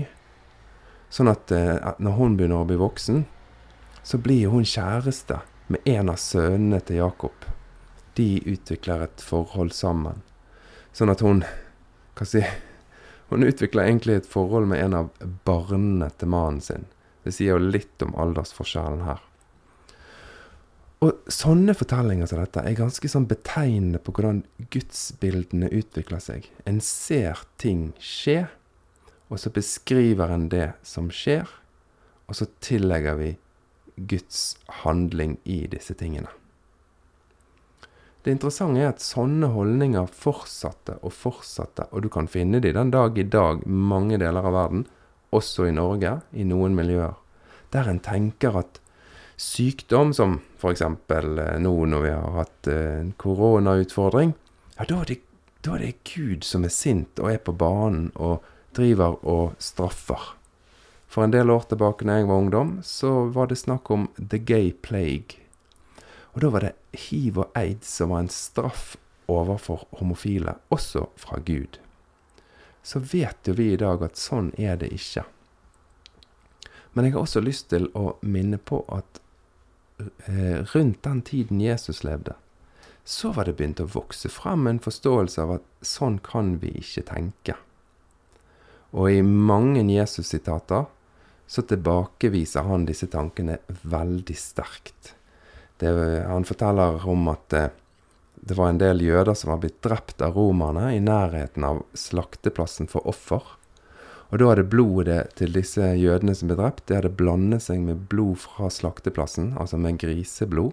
Sånn 1.13 1.31
at 1.33 1.55
eh, 1.55 1.79
når 2.03 2.19
hun 2.19 2.37
begynner 2.37 2.63
å 2.63 2.69
bli 2.69 2.79
voksen, 2.81 3.25
så 4.03 4.19
blir 4.19 4.51
hun 4.53 4.67
kjæreste 4.67 5.41
med 5.73 5.87
en 5.89 6.11
av 6.13 6.19
sønnene 6.21 6.83
til 6.85 7.01
Jakob. 7.01 7.47
De 8.19 8.43
utvikler 8.45 9.07
et 9.07 9.25
forhold 9.25 9.73
sammen. 9.77 10.21
Sånn 10.93 11.13
at 11.13 11.25
hun 11.25 11.45
Hva 12.19 12.29
si 12.29 12.43
Hun 13.33 13.47
utvikler 13.47 13.89
egentlig 13.89 14.19
et 14.21 14.29
forhold 14.29 14.69
med 14.69 14.83
en 14.85 14.95
av 14.99 15.29
barnene 15.49 16.11
til 16.21 16.29
mannen 16.29 16.61
sin. 16.61 16.83
Det 17.25 17.33
sier 17.33 17.55
jo 17.55 17.71
litt 17.73 18.03
om 18.05 18.13
aldersforskjellen 18.21 19.07
her. 19.07 19.23
Og 21.03 21.31
sånne 21.33 21.73
fortellinger 21.75 22.29
som 22.29 22.43
dette 22.43 22.61
er 22.61 22.77
ganske 22.77 23.09
sånn 23.09 23.25
betegnende 23.31 24.03
på 24.05 24.13
hvordan 24.13 24.43
gudsbildene 24.75 25.71
utvikler 25.73 26.21
seg. 26.21 26.51
En 26.69 26.83
ser 26.85 27.41
ting 27.57 27.89
skje, 27.97 28.45
og 29.33 29.41
så 29.41 29.51
beskriver 29.55 30.31
en 30.31 30.51
det 30.53 30.75
som 30.87 31.09
skjer, 31.09 31.49
og 32.29 32.37
så 32.39 32.51
tillegger 32.61 33.17
vi 33.19 33.33
Guds 33.97 34.59
handling 34.85 35.39
i 35.49 35.63
disse 35.73 35.97
tingene. 35.99 36.29
Det 38.23 38.31
interessante 38.31 38.79
er 38.79 38.93
at 38.93 39.03
sånne 39.03 39.49
holdninger 39.51 40.07
fortsatte 40.07 40.95
og 41.03 41.11
fortsatte, 41.17 41.89
og 41.91 42.05
du 42.05 42.09
kan 42.13 42.29
finne 42.31 42.61
de 42.63 42.71
den 42.75 42.93
dag 42.95 43.19
i 43.19 43.27
dag 43.27 43.65
mange 43.67 44.21
deler 44.23 44.47
av 44.47 44.55
verden, 44.55 44.85
også 45.35 45.67
i 45.67 45.75
Norge, 45.75 46.21
i 46.31 46.47
noen 46.47 46.77
miljøer, 46.79 47.17
der 47.75 47.91
en 47.91 47.99
tenker 48.05 48.61
at 48.61 48.79
sykdom, 49.43 50.13
som 50.15 50.39
f.eks. 50.61 50.85
Eh, 50.85 51.59
nå 51.65 51.73
når 51.91 52.05
vi 52.05 52.15
har 52.15 52.39
hatt 52.39 52.71
eh, 52.71 53.01
en 53.01 53.13
koronautfordring, 53.19 54.37
ja, 54.77 54.87
da 54.87 55.01
er, 55.01 55.11
det, 55.11 55.19
da 55.67 55.75
er 55.75 55.87
det 55.89 55.93
Gud 56.13 56.47
som 56.47 56.69
er 56.69 56.75
sint 56.75 57.19
og 57.19 57.33
er 57.33 57.43
på 57.43 57.57
banen 57.59 58.13
og 58.15 58.47
driver 58.77 59.19
og 59.27 59.59
straffer. 59.59 60.31
For 61.13 61.27
en 61.27 61.35
del 61.35 61.51
år 61.53 61.67
tilbake 61.69 62.07
når 62.07 62.23
jeg 62.23 62.31
var 62.31 62.45
ungdom, 62.47 62.75
så 62.87 63.13
var 63.35 63.51
det 63.51 63.59
snakk 63.61 63.91
om 63.93 64.07
the 64.17 64.39
gay 64.39 64.71
plague. 64.73 65.42
Og 66.33 66.41
da 66.41 66.51
var 66.53 66.65
det 66.65 66.99
hiv 67.09 67.43
og 67.43 67.57
aids 67.59 67.89
som 67.99 68.13
var 68.13 68.25
en 68.25 68.33
straff 68.33 68.97
overfor 69.31 69.87
homofile, 70.01 70.57
også 70.73 71.07
fra 71.17 71.39
Gud. 71.45 71.79
Så 72.83 72.99
vet 72.99 73.47
jo 73.47 73.55
vi 73.57 73.73
i 73.73 73.81
dag 73.81 74.03
at 74.03 74.19
sånn 74.19 74.51
er 74.59 74.79
det 74.81 74.91
ikke. 74.97 75.25
Men 76.93 77.07
jeg 77.07 77.15
har 77.15 77.25
også 77.25 77.41
lyst 77.45 77.69
til 77.73 77.89
å 77.97 78.17
minne 78.21 78.59
på 78.59 78.83
at 78.93 79.21
eh, 80.29 80.65
rundt 80.75 81.03
den 81.05 81.23
tiden 81.25 81.61
Jesus 81.63 82.03
levde, 82.05 82.35
så 83.05 83.33
var 83.35 83.49
det 83.49 83.57
begynt 83.59 83.81
å 83.83 83.89
vokse 83.91 84.31
frem 84.31 84.67
en 84.71 84.83
forståelse 84.83 85.43
av 85.43 85.57
at 85.59 85.69
sånn 85.87 86.19
kan 86.23 86.57
vi 86.63 86.75
ikke 86.83 87.07
tenke. 87.09 87.57
Og 88.93 89.09
i 89.11 89.23
mange 89.25 89.83
Jesus-sitater 89.89 90.85
så 91.49 91.65
tilbakeviser 91.69 92.69
han 92.69 92.87
disse 92.89 93.09
tankene 93.13 93.59
veldig 93.83 94.37
sterkt. 94.39 95.15
Det, 95.81 95.93
han 96.29 96.45
forteller 96.47 97.07
om 97.09 97.31
at 97.33 97.57
eh, 97.57 97.71
det 98.43 98.57
var 98.59 98.73
en 98.73 98.81
del 98.81 99.03
jøder 99.05 99.37
som 99.39 99.53
var 99.53 99.61
blitt 99.63 99.83
drept 99.87 100.23
av 100.25 100.35
romerne 100.35 100.89
i 100.97 101.01
nærheten 101.03 101.63
av 101.67 101.85
slakteplassen 101.95 102.89
for 102.91 103.07
offer. 103.07 103.43
Og 104.33 104.41
da 104.41 104.49
hadde 104.49 104.65
blodet 104.73 105.21
til 105.39 105.53
disse 105.55 105.93
jødene 106.01 106.35
som 106.35 106.51
ble 106.51 106.57
drept, 106.59 106.87
det 106.89 106.99
hadde 106.99 107.13
blandet 107.21 107.63
seg 107.67 107.83
med 107.85 108.07
blod 108.11 108.41
fra 108.43 108.71
slakteplassen, 108.73 109.53
altså 109.61 109.79
med 109.79 110.01
griseblod. 110.03 110.73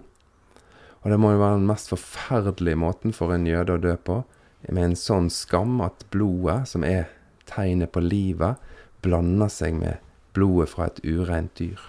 Og 1.00 1.12
det 1.12 1.18
må 1.20 1.30
jo 1.34 1.40
være 1.44 1.60
den 1.60 1.68
mest 1.68 1.92
forferdelige 1.92 2.80
måten 2.80 3.14
for 3.16 3.32
en 3.32 3.46
jøde 3.48 3.76
å 3.76 3.82
dø 3.82 3.94
på, 3.96 4.22
med 4.68 4.90
en 4.90 4.98
sånn 4.98 5.30
skam 5.32 5.78
at 5.84 6.02
blodet, 6.12 6.64
som 6.72 6.84
er 6.84 7.06
tegnet 7.48 7.92
på 7.94 8.02
livet, 8.04 8.58
blander 9.04 9.52
seg 9.52 9.78
med 9.78 10.02
blodet 10.36 10.72
fra 10.74 10.90
et 10.90 11.00
ureint 11.04 11.54
dyr. 11.56 11.80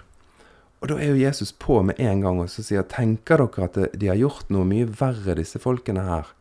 Og 0.82 0.88
da 0.90 0.96
er 0.98 1.12
jo 1.12 1.20
Jesus 1.20 1.52
på 1.54 1.76
med 1.86 2.00
en 2.02 2.24
gang 2.24 2.40
og 2.42 2.48
så 2.50 2.64
sier 2.66 2.82
tenker 2.90 3.38
dere 3.38 3.66
at 3.68 3.76
de 3.94 4.08
har 4.10 4.18
gjort 4.18 4.48
noe 4.50 4.66
mye 4.66 4.88
verre, 4.98 5.36
disse 5.38 5.60
folkene 5.62 6.02
her? 6.02 6.32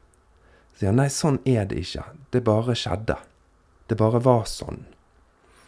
Så 0.74 0.82
sier 0.82 0.90
han 0.90 0.98
nei, 0.98 1.12
sånn 1.14 1.38
er 1.46 1.68
det 1.70 1.84
ikke. 1.84 2.08
Det 2.34 2.42
bare 2.48 2.74
skjedde. 2.74 3.20
Det 3.86 4.00
bare 4.00 4.22
var 4.26 4.48
sånn. 4.50 4.80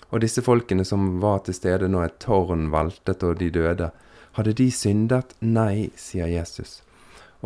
Og 0.09 0.23
disse 0.23 0.41
folkene 0.41 0.85
som 0.89 1.19
var 1.21 1.43
til 1.45 1.53
stede 1.53 1.89
når 1.89 2.07
et 2.07 2.17
tårn 2.23 2.71
veltet 2.73 3.21
og 3.27 3.37
de 3.37 3.51
døde, 3.53 3.91
hadde 4.39 4.55
de 4.57 4.67
syndet? 4.73 5.35
Nei, 5.45 5.91
sier 5.93 6.31
Jesus. 6.31 6.79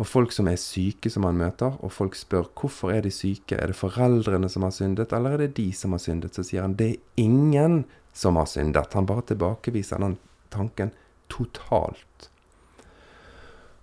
Og 0.00 0.08
folk 0.08 0.32
som 0.32 0.48
er 0.48 0.56
syke 0.56 1.10
som 1.12 1.26
han 1.28 1.36
møter, 1.36 1.76
og 1.84 1.92
folk 1.92 2.16
spør 2.16 2.48
hvorfor 2.56 2.94
er 2.94 3.02
de 3.04 3.12
syke, 3.12 3.58
er 3.58 3.68
det 3.68 3.76
foreldrene 3.76 4.48
som 4.48 4.64
har 4.64 4.72
syndet, 4.72 5.12
eller 5.12 5.36
er 5.36 5.44
det 5.44 5.58
de 5.58 5.66
som 5.76 5.92
har 5.92 6.00
syndet? 6.00 6.38
Så 6.38 6.46
sier 6.46 6.64
han 6.64 6.78
det 6.78 6.88
er 6.94 7.26
ingen 7.26 7.82
som 8.16 8.40
har 8.40 8.48
syndet. 8.48 8.96
Han 8.96 9.10
bare 9.10 9.26
tilbakeviser 9.28 10.00
den 10.00 10.16
tanken 10.54 10.94
totalt. 11.32 12.30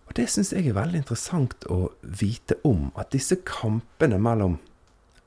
Og 0.05 0.13
Det 0.15 0.27
syns 0.29 0.53
jeg 0.53 0.69
er 0.69 0.77
veldig 0.77 1.01
interessant 1.01 1.65
å 1.71 1.89
vite 2.01 2.59
om. 2.63 2.91
At 2.95 3.11
disse 3.15 3.37
kampene 3.47 4.19
mellom 4.21 4.59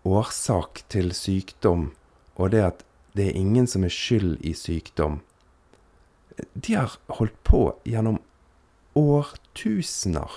årsak 0.07 0.85
til 0.89 1.13
sykdom 1.13 1.91
og 2.39 2.53
det 2.55 2.63
at 2.63 2.85
det 3.19 3.29
er 3.29 3.41
ingen 3.41 3.67
som 3.67 3.85
er 3.85 3.93
skyld 3.93 4.39
i 4.47 4.55
sykdom, 4.55 5.21
de 6.55 6.77
har 6.79 6.95
holdt 7.19 7.35
på 7.43 7.63
gjennom 7.89 8.21
årtusener. 8.99 10.31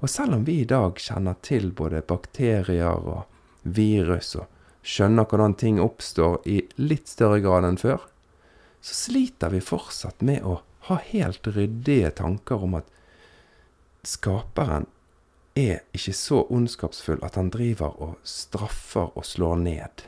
Og 0.00 0.10
selv 0.10 0.38
om 0.38 0.46
vi 0.48 0.62
i 0.62 0.68
dag 0.68 0.96
kjenner 0.98 1.36
til 1.44 1.68
både 1.76 2.00
bakterier 2.08 2.96
og 2.96 3.28
virus 3.62 4.32
og 4.40 4.48
skjønner 4.82 5.28
hvordan 5.28 5.54
ting 5.60 5.78
oppstår 5.82 6.40
i 6.48 6.62
litt 6.80 7.12
større 7.12 7.42
grad 7.44 7.68
enn 7.68 7.78
før, 7.78 8.00
så 8.82 8.96
sliter 9.04 9.52
vi 9.52 9.60
fortsatt 9.62 10.24
med 10.26 10.42
å 10.42 10.58
ha 10.88 10.98
helt 11.12 11.46
ryddige 11.46 12.10
tanker 12.18 12.64
om 12.64 12.78
at 12.80 12.88
skaperen 14.06 14.88
er 15.58 15.82
ikke 15.94 16.14
så 16.16 16.40
ondskapsfull 16.50 17.20
at 17.22 17.36
han 17.38 17.52
driver 17.52 17.94
og 18.02 18.16
straffer 18.26 19.12
og 19.12 19.26
slår 19.28 19.60
ned. 19.62 20.06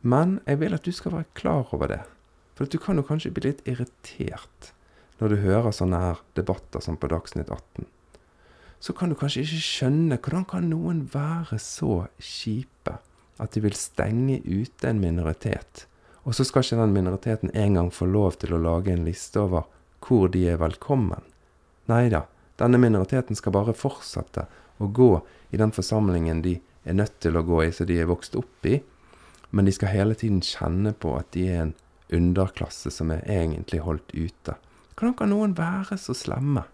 Men 0.00 0.38
jeg 0.46 0.60
vil 0.60 0.76
at 0.76 0.86
du 0.86 0.94
skal 0.94 1.16
være 1.16 1.32
klar 1.34 1.74
over 1.74 1.90
det. 1.90 2.02
For 2.54 2.66
du 2.66 2.78
kan 2.82 2.96
jo 2.98 3.06
kanskje 3.06 3.34
bli 3.34 3.50
litt 3.50 3.66
irritert 3.68 4.72
når 5.18 5.34
du 5.34 5.40
hører 5.42 5.74
sånne 5.74 5.98
her 6.02 6.20
debatter 6.38 6.82
som 6.82 6.96
på 6.98 7.10
Dagsnytt 7.10 7.50
18 7.50 7.86
så 8.80 8.94
kan 8.94 9.10
du 9.10 9.18
kanskje 9.18 9.42
ikke 9.42 9.62
skjønne 9.62 10.18
hvordan 10.22 10.46
kan 10.48 10.68
noen 10.70 11.02
være 11.12 11.58
så 11.62 12.06
kjipe 12.22 12.98
at 13.38 13.54
de 13.54 13.62
vil 13.62 13.76
stenge 13.78 14.40
ute 14.46 14.88
en 14.88 15.00
minoritet, 15.02 15.86
og 16.24 16.34
så 16.34 16.44
skal 16.44 16.64
ikke 16.64 16.80
den 16.80 16.94
minoriteten 16.96 17.52
engang 17.54 17.90
få 17.94 18.08
lov 18.10 18.38
til 18.42 18.54
å 18.54 18.62
lage 18.62 18.92
en 18.92 19.06
liste 19.06 19.40
over 19.40 19.68
hvor 20.04 20.30
de 20.32 20.44
er 20.50 20.60
velkommen. 20.60 21.22
Nei 21.90 22.08
da, 22.12 22.24
denne 22.60 22.80
minoriteten 22.80 23.38
skal 23.38 23.54
bare 23.54 23.76
fortsette 23.76 24.46
å 24.78 24.88
gå 24.94 25.12
i 25.50 25.60
den 25.60 25.72
forsamlingen 25.74 26.42
de 26.44 26.58
er 26.88 26.96
nødt 26.98 27.18
til 27.22 27.36
å 27.36 27.44
gå 27.46 27.62
i, 27.64 27.72
så 27.72 27.86
de 27.88 27.98
er 28.00 28.08
vokst 28.10 28.36
opp 28.38 28.66
i, 28.66 28.78
men 29.50 29.68
de 29.68 29.74
skal 29.74 29.92
hele 29.92 30.16
tiden 30.18 30.40
kjenne 30.44 30.92
på 30.92 31.14
at 31.18 31.30
de 31.36 31.46
er 31.48 31.62
en 31.62 31.76
underklasse 32.14 32.90
som 32.92 33.12
er 33.12 33.24
egentlig 33.28 33.82
holdt 33.84 34.12
ute. 34.14 34.56
Hvordan 34.98 35.16
kan 35.16 35.32
noen 35.32 35.54
være 35.56 35.98
så 36.00 36.16
slemme? 36.16 36.64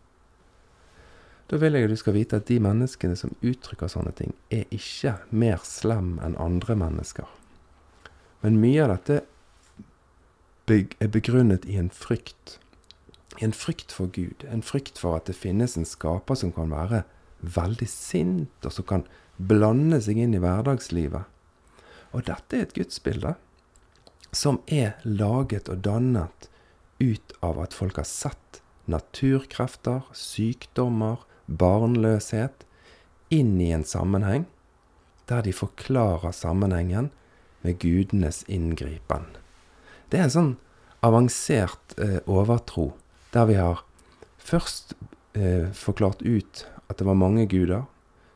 Da 1.51 1.59
vil 1.61 1.77
jeg 1.77 1.87
at 1.87 1.93
du 1.93 2.01
skal 2.01 2.17
vite 2.17 2.39
at 2.41 2.49
de 2.49 2.57
menneskene 2.63 3.17
som 3.21 3.35
uttrykker 3.45 3.91
sånne 3.91 4.15
ting, 4.17 4.33
er 4.49 4.65
ikke 4.73 5.19
mer 5.31 5.61
slem 5.67 6.17
enn 6.25 6.39
andre 6.41 6.77
mennesker. 6.81 7.29
Men 8.41 8.61
mye 8.63 8.87
av 8.87 8.95
dette 8.95 9.21
er 10.71 11.09
begrunnet 11.13 11.67
i 11.69 11.77
en 11.77 11.91
frykt. 11.91 12.59
I 13.41 13.45
en 13.45 13.53
frykt 13.53 13.93
for 13.93 14.07
Gud. 14.07 14.45
En 14.49 14.63
frykt 14.63 14.99
for 14.99 15.17
at 15.19 15.27
det 15.27 15.37
finnes 15.37 15.77
en 15.77 15.89
skaper 15.89 16.39
som 16.39 16.53
kan 16.53 16.71
være 16.73 17.03
veldig 17.41 17.89
sint, 17.89 18.65
og 18.65 18.73
som 18.73 18.87
kan 18.89 19.07
blande 19.37 20.01
seg 20.01 20.19
inn 20.23 20.35
i 20.35 20.41
hverdagslivet. 20.41 21.27
Og 22.15 22.25
dette 22.29 22.57
er 22.57 22.67
et 22.69 22.77
gudsbilde 22.77 23.35
som 24.35 24.61
er 24.67 24.97
laget 25.05 25.69
og 25.71 25.83
dannet 25.85 26.49
ut 27.03 27.35
av 27.43 27.61
at 27.63 27.75
folk 27.75 27.99
har 28.01 28.09
sett 28.09 28.61
naturkrefter, 28.91 30.03
sykdommer, 30.15 31.23
barnløshet 31.47 32.65
inn 33.35 33.57
i 33.61 33.71
en 33.75 33.87
sammenheng 33.87 34.47
der 35.31 35.45
de 35.45 35.55
forklarer 35.57 36.35
sammenhengen 36.37 37.11
med 37.65 37.79
gudenes 37.81 38.43
inngripen. 38.49 39.25
Det 40.15 40.21
er 40.21 40.29
en 40.29 40.31
sånn 40.31 40.51
avansert 41.03 41.97
eh, 41.99 42.21
overtro 42.31 42.93
der 43.35 43.49
vi 43.49 43.57
har 43.59 43.81
først 44.39 44.93
eh, 45.35 45.73
forklart 45.75 46.21
ut 46.23 46.61
at 46.87 47.01
det 47.01 47.07
var 47.09 47.19
mange 47.19 47.49
guder, 47.51 47.89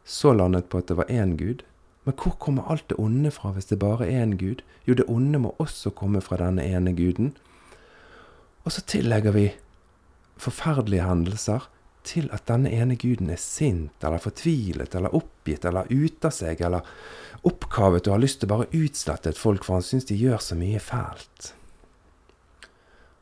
så 0.02 0.32
landet 0.34 0.66
på 0.66 0.80
at 0.80 0.88
det 0.90 0.96
var 0.98 1.12
én 1.12 1.36
gud. 1.38 1.62
Men 2.02 2.16
hvor 2.18 2.34
kommer 2.42 2.66
alt 2.66 2.88
det 2.90 2.98
onde 2.98 3.30
fra 3.30 3.52
hvis 3.54 3.70
det 3.70 3.78
bare 3.78 4.08
er 4.08 4.24
én 4.24 4.34
gud? 4.40 4.64
Jo, 4.88 4.96
det 4.98 5.06
onde 5.06 5.38
må 5.38 5.52
også 5.62 5.92
komme 5.94 6.18
fra 6.24 6.40
denne 6.40 6.64
ene 6.66 6.96
guden. 6.98 7.30
Og 8.66 8.74
så 8.74 8.82
tillegger 8.82 9.36
vi 9.36 9.44
forferdelige 10.34 11.06
hendelser 11.06 11.68
til 12.08 12.26
at 12.34 12.48
denne 12.50 12.72
ene 12.74 12.96
guden 12.98 13.30
er 13.30 13.38
sint 13.38 14.02
eller 14.02 14.18
fortvilet 14.18 14.98
eller 14.98 15.14
oppgitt 15.14 15.68
eller 15.68 15.86
ute 15.94 16.26
av 16.26 16.34
seg 16.34 16.58
eller 16.66 16.90
oppkavet 17.46 18.10
og 18.10 18.16
har 18.16 18.24
lyst 18.26 18.42
til 18.42 18.50
å 18.50 18.56
bare 18.56 18.72
utslette 18.74 19.30
et 19.30 19.38
folk, 19.38 19.62
for 19.62 19.78
han 19.78 19.86
syns 19.86 20.10
de 20.10 20.18
gjør 20.18 20.42
så 20.42 20.58
mye 20.58 20.82
fælt. 20.82 21.52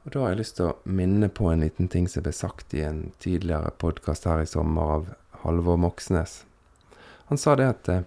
Og 0.06 0.12
Da 0.12 0.20
har 0.22 0.28
jeg 0.30 0.38
lyst 0.38 0.54
til 0.60 0.68
å 0.70 0.74
minne 0.86 1.26
på 1.34 1.48
en 1.50 1.64
liten 1.64 1.88
ting 1.90 2.04
som 2.06 2.22
ble 2.22 2.30
sagt 2.30 2.74
i 2.78 2.84
en 2.86 3.08
tidligere 3.18 3.72
podkast 3.82 4.28
her 4.30 4.44
i 4.44 4.46
sommer 4.46 4.92
av 4.96 5.08
Halvor 5.42 5.80
Moxnes. 5.82 6.44
Han 7.26 7.40
sa 7.42 7.56
det 7.58 7.66
at 7.66 7.88
eh, 7.90 8.04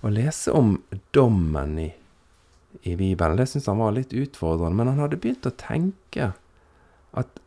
å 0.00 0.08
lese 0.08 0.54
om 0.56 0.78
dommen 1.12 1.74
i, 1.82 1.90
i 2.80 2.94
Bibelen, 2.96 3.36
det 3.36 3.50
syntes 3.50 3.68
han 3.68 3.82
var 3.82 3.92
litt 3.92 4.14
utfordrende, 4.16 4.72
men 4.78 4.88
han 4.88 5.02
hadde 5.04 5.18
begynt 5.20 5.44
å 5.44 5.52
tenke 5.52 6.30
at 7.12 7.42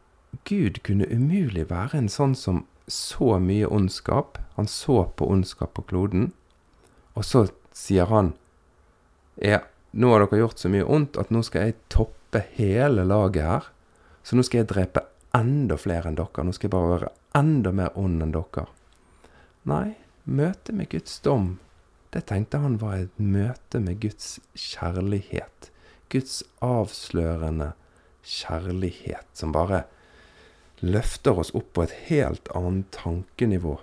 Gud 0.45 0.84
kunne 0.86 1.10
umulig 1.10 1.65
være 1.71 1.97
en 1.97 2.10
sånn 2.12 2.36
som 2.38 2.67
så 2.86 3.39
mye 3.41 3.65
ondskap. 3.65 4.38
Han 4.60 4.69
så 4.69 5.08
på 5.17 5.25
ondskap 5.25 5.73
på 5.73 5.88
kloden, 5.89 6.36
og 7.17 7.25
så 7.25 7.47
sier 7.73 8.13
han 8.13 8.36
Ja, 9.41 9.65
nå 9.91 10.13
har 10.13 10.21
dere 10.21 10.43
gjort 10.43 10.62
så 10.62 10.69
mye 10.69 10.86
ondt 10.86 11.17
at 11.17 11.34
nå 11.34 11.41
skal 11.43 11.65
jeg 11.71 11.80
toppe 11.89 12.14
hele 12.57 13.03
laget 13.05 13.43
her. 13.43 13.67
Så 14.23 14.35
nå 14.35 14.43
skal 14.43 14.63
jeg 14.63 14.71
drepe 14.71 15.05
enda 15.35 15.77
flere 15.77 16.09
enn 16.09 16.17
dere. 16.17 16.43
Nå 16.43 16.55
skal 16.55 16.67
jeg 16.67 16.75
bare 16.75 16.93
være 16.95 17.13
enda 17.38 17.71
mer 17.71 17.93
ond 17.99 18.23
enn 18.25 18.33
dere. 18.33 18.65
Nei, 19.69 19.95
møtet 20.25 20.75
med 20.75 20.89
Guds 20.89 21.19
dom, 21.25 21.55
det 22.15 22.27
tenkte 22.29 22.61
han 22.63 22.77
var 22.79 22.95
et 22.95 23.17
møte 23.19 23.81
med 23.83 23.99
Guds 23.99 24.38
kjærlighet. 24.55 25.71
Guds 26.09 26.43
avslørende 26.63 27.73
kjærlighet 28.23 29.27
som 29.33 29.51
bare 29.51 29.83
løfter 30.79 31.41
oss 31.41 31.51
opp 31.57 31.73
på 31.75 31.83
et 31.85 31.95
helt 32.07 32.47
annet 32.55 32.88
tankenivå 32.95 33.79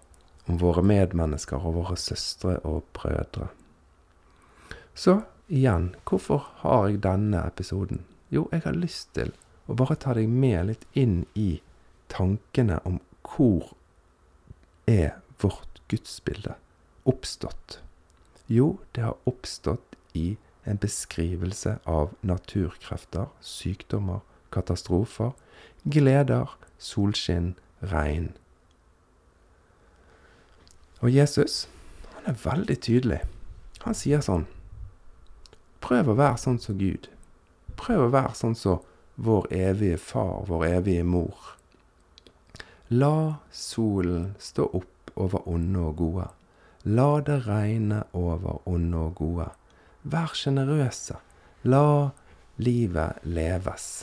om 0.48 0.58
våre 0.62 0.84
medmennesker 0.86 1.60
og 1.60 1.76
våre 1.80 1.98
søstre 2.00 2.56
og 2.68 2.86
brødre. 2.96 3.50
Så 4.94 5.22
igjen, 5.48 5.92
hvorfor 6.08 6.46
har 6.62 6.88
jeg 6.88 7.02
denne 7.04 7.44
episoden? 7.46 8.02
Jo, 8.32 8.46
jeg 8.52 8.64
har 8.64 8.76
lyst 8.76 9.12
til 9.16 9.34
å 9.68 9.76
bare 9.76 9.98
ta 10.00 10.14
deg 10.16 10.30
med 10.30 10.70
litt 10.70 10.86
inn 10.96 11.26
i 11.36 11.60
tankene 12.12 12.78
om 12.88 12.98
hvor 13.28 13.74
er 14.88 15.18
vårt 15.42 15.82
gudsbilde 15.92 16.56
oppstått? 17.08 17.82
Jo, 18.48 18.78
det 18.96 19.04
har 19.04 19.28
oppstått 19.28 19.96
i 20.16 20.38
en 20.64 20.80
beskrivelse 20.80 21.76
av 21.84 22.12
naturkrefter, 22.22 23.28
sykdommer, 23.44 24.20
katastrofer, 24.54 25.32
gleder, 25.84 26.56
solskinn, 26.78 27.54
regn. 27.92 28.30
Og 31.02 31.10
Jesus, 31.10 31.66
han 32.14 32.32
er 32.32 32.42
veldig 32.44 32.78
tydelig. 32.80 33.22
Han 33.82 33.96
sier 33.98 34.22
sånn 34.24 34.46
Prøv 35.82 36.12
å 36.12 36.14
være 36.14 36.38
sånn 36.38 36.60
som 36.62 36.78
Gud. 36.78 37.08
Prøv 37.78 38.06
å 38.06 38.12
være 38.12 38.34
sånn 38.38 38.56
som 38.58 38.82
vår 39.22 39.48
evige 39.54 39.98
far, 40.00 40.44
vår 40.48 40.66
evige 40.68 41.04
mor. 41.04 41.52
La 42.92 43.40
solen 43.54 44.32
stå 44.40 44.68
opp 44.78 45.12
over 45.16 45.48
onde 45.48 45.80
og 45.80 45.98
gode. 46.00 46.30
La 46.84 47.10
det 47.24 47.42
regne 47.46 48.02
over 48.12 48.62
onde 48.68 49.04
og 49.08 49.14
gode. 49.20 49.50
Vær 50.02 50.34
sjenerøse. 50.36 51.20
La 51.62 52.10
livet 52.58 53.22
leves. 53.22 54.02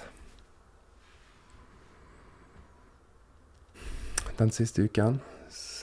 den 4.40 4.52
siste 4.52 4.84
uken, 4.84 5.20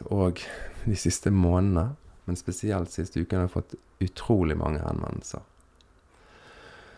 og 0.04 0.40
de 0.84 0.96
siste 0.96 1.30
månedene, 1.30 1.94
men 2.26 2.38
spesielt 2.38 2.92
siste 2.92 3.20
uken, 3.20 3.38
har 3.38 3.46
jeg 3.46 3.54
fått 3.54 3.76
utrolig 4.02 4.56
mange 4.58 4.80
henvendelser. 4.82 5.44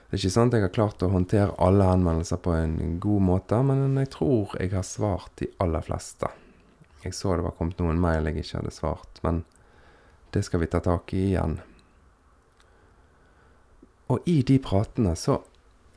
Det 0.08 0.16
er 0.16 0.22
ikke 0.22 0.32
sånn 0.32 0.48
at 0.48 0.54
jeg 0.56 0.64
har 0.64 0.72
klart 0.72 1.02
å 1.04 1.10
håndtere 1.12 1.56
alle 1.60 1.84
henvendelser 1.84 2.38
på 2.40 2.54
en 2.56 2.94
god 2.96 3.24
måte, 3.26 3.58
men 3.60 3.98
jeg 4.00 4.08
tror 4.14 4.54
jeg 4.56 4.72
har 4.72 4.86
svart 4.88 5.34
de 5.36 5.50
aller 5.60 5.84
fleste. 5.84 6.30
Jeg 7.02 7.12
så 7.12 7.34
det 7.36 7.44
var 7.44 7.52
kommet 7.58 7.82
noen 7.82 8.00
mail 8.00 8.24
jeg 8.24 8.40
ikke 8.40 8.62
hadde 8.62 8.72
svart, 8.72 9.20
men 9.20 9.42
det 10.32 10.46
skal 10.46 10.62
vi 10.62 10.70
ta 10.72 10.80
tak 10.80 11.12
i 11.12 11.26
igjen. 11.26 11.58
Og 14.08 14.24
i 14.32 14.38
de 14.48 14.56
pratene 14.64 15.12
så 15.12 15.42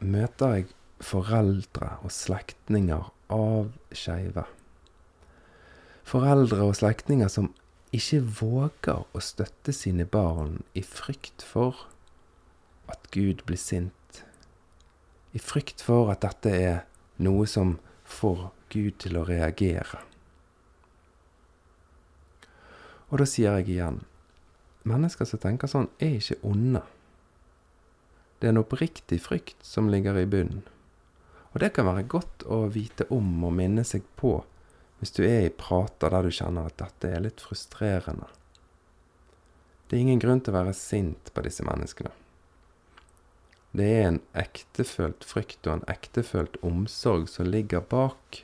møter 0.04 0.58
jeg 0.58 0.68
foreldre 1.00 1.94
og 2.04 2.12
slektninger 2.12 3.08
av 3.32 3.72
skeive. 3.96 4.44
Foreldre 6.04 6.68
og 6.68 6.76
slektninger 6.82 7.32
som 7.32 7.54
ikke 7.96 8.20
våger 8.44 9.08
å 9.08 9.24
støtte 9.24 9.72
sine 9.76 10.04
barn 10.04 10.60
i 10.76 10.84
frykt 10.84 11.48
for 11.48 11.88
at 12.92 13.08
Gud 13.16 13.46
blir 13.48 13.60
sint. 13.60 13.96
I 15.32 15.40
frykt 15.40 15.84
for 15.86 16.12
at 16.12 16.24
dette 16.26 16.52
er 16.52 16.80
noe 17.24 17.48
som 17.48 17.78
får 18.04 18.50
Gud 18.72 18.98
til 19.04 19.20
å 19.20 19.26
reagere. 19.28 20.02
Og 23.12 23.20
da 23.20 23.28
sier 23.28 23.60
jeg 23.60 23.76
igjen 23.76 24.02
mennesker 24.88 25.28
som 25.28 25.42
tenker 25.42 25.70
sånn, 25.70 25.90
er 26.00 26.18
ikke 26.18 26.40
onde. 26.48 26.82
Det 28.40 28.48
er 28.48 28.56
en 28.56 28.64
oppriktig 28.64 29.20
frykt 29.22 29.60
som 29.66 29.92
ligger 29.92 30.18
i 30.18 30.28
bunnen. 30.30 30.64
Og 31.52 31.60
det 31.62 31.74
kan 31.76 31.86
være 31.86 32.08
godt 32.10 32.46
å 32.48 32.64
vite 32.72 33.06
om 33.12 33.28
og 33.44 33.54
minne 33.58 33.84
seg 33.88 34.08
på 34.18 34.40
hvis 35.02 35.14
du 35.18 35.24
er 35.26 35.48
i 35.48 35.54
prater 35.54 36.14
der 36.14 36.26
du 36.26 36.34
kjenner 36.34 36.70
at 36.70 36.78
dette 36.80 37.10
er 37.10 37.24
litt 37.26 37.42
frustrerende. 37.42 38.30
Det 39.90 39.98
er 39.98 40.06
ingen 40.06 40.22
grunn 40.22 40.40
til 40.40 40.54
å 40.54 40.62
være 40.62 40.76
sint 40.78 41.34
på 41.34 41.44
disse 41.44 41.66
menneskene. 41.68 42.14
Det 43.72 43.88
er 43.88 44.08
en 44.08 44.20
ektefølt 44.36 45.24
frykt 45.24 45.68
og 45.68 45.78
en 45.78 45.86
ektefølt 45.92 46.58
omsorg 46.66 47.30
som 47.32 47.48
ligger 47.48 47.86
bak. 47.88 48.42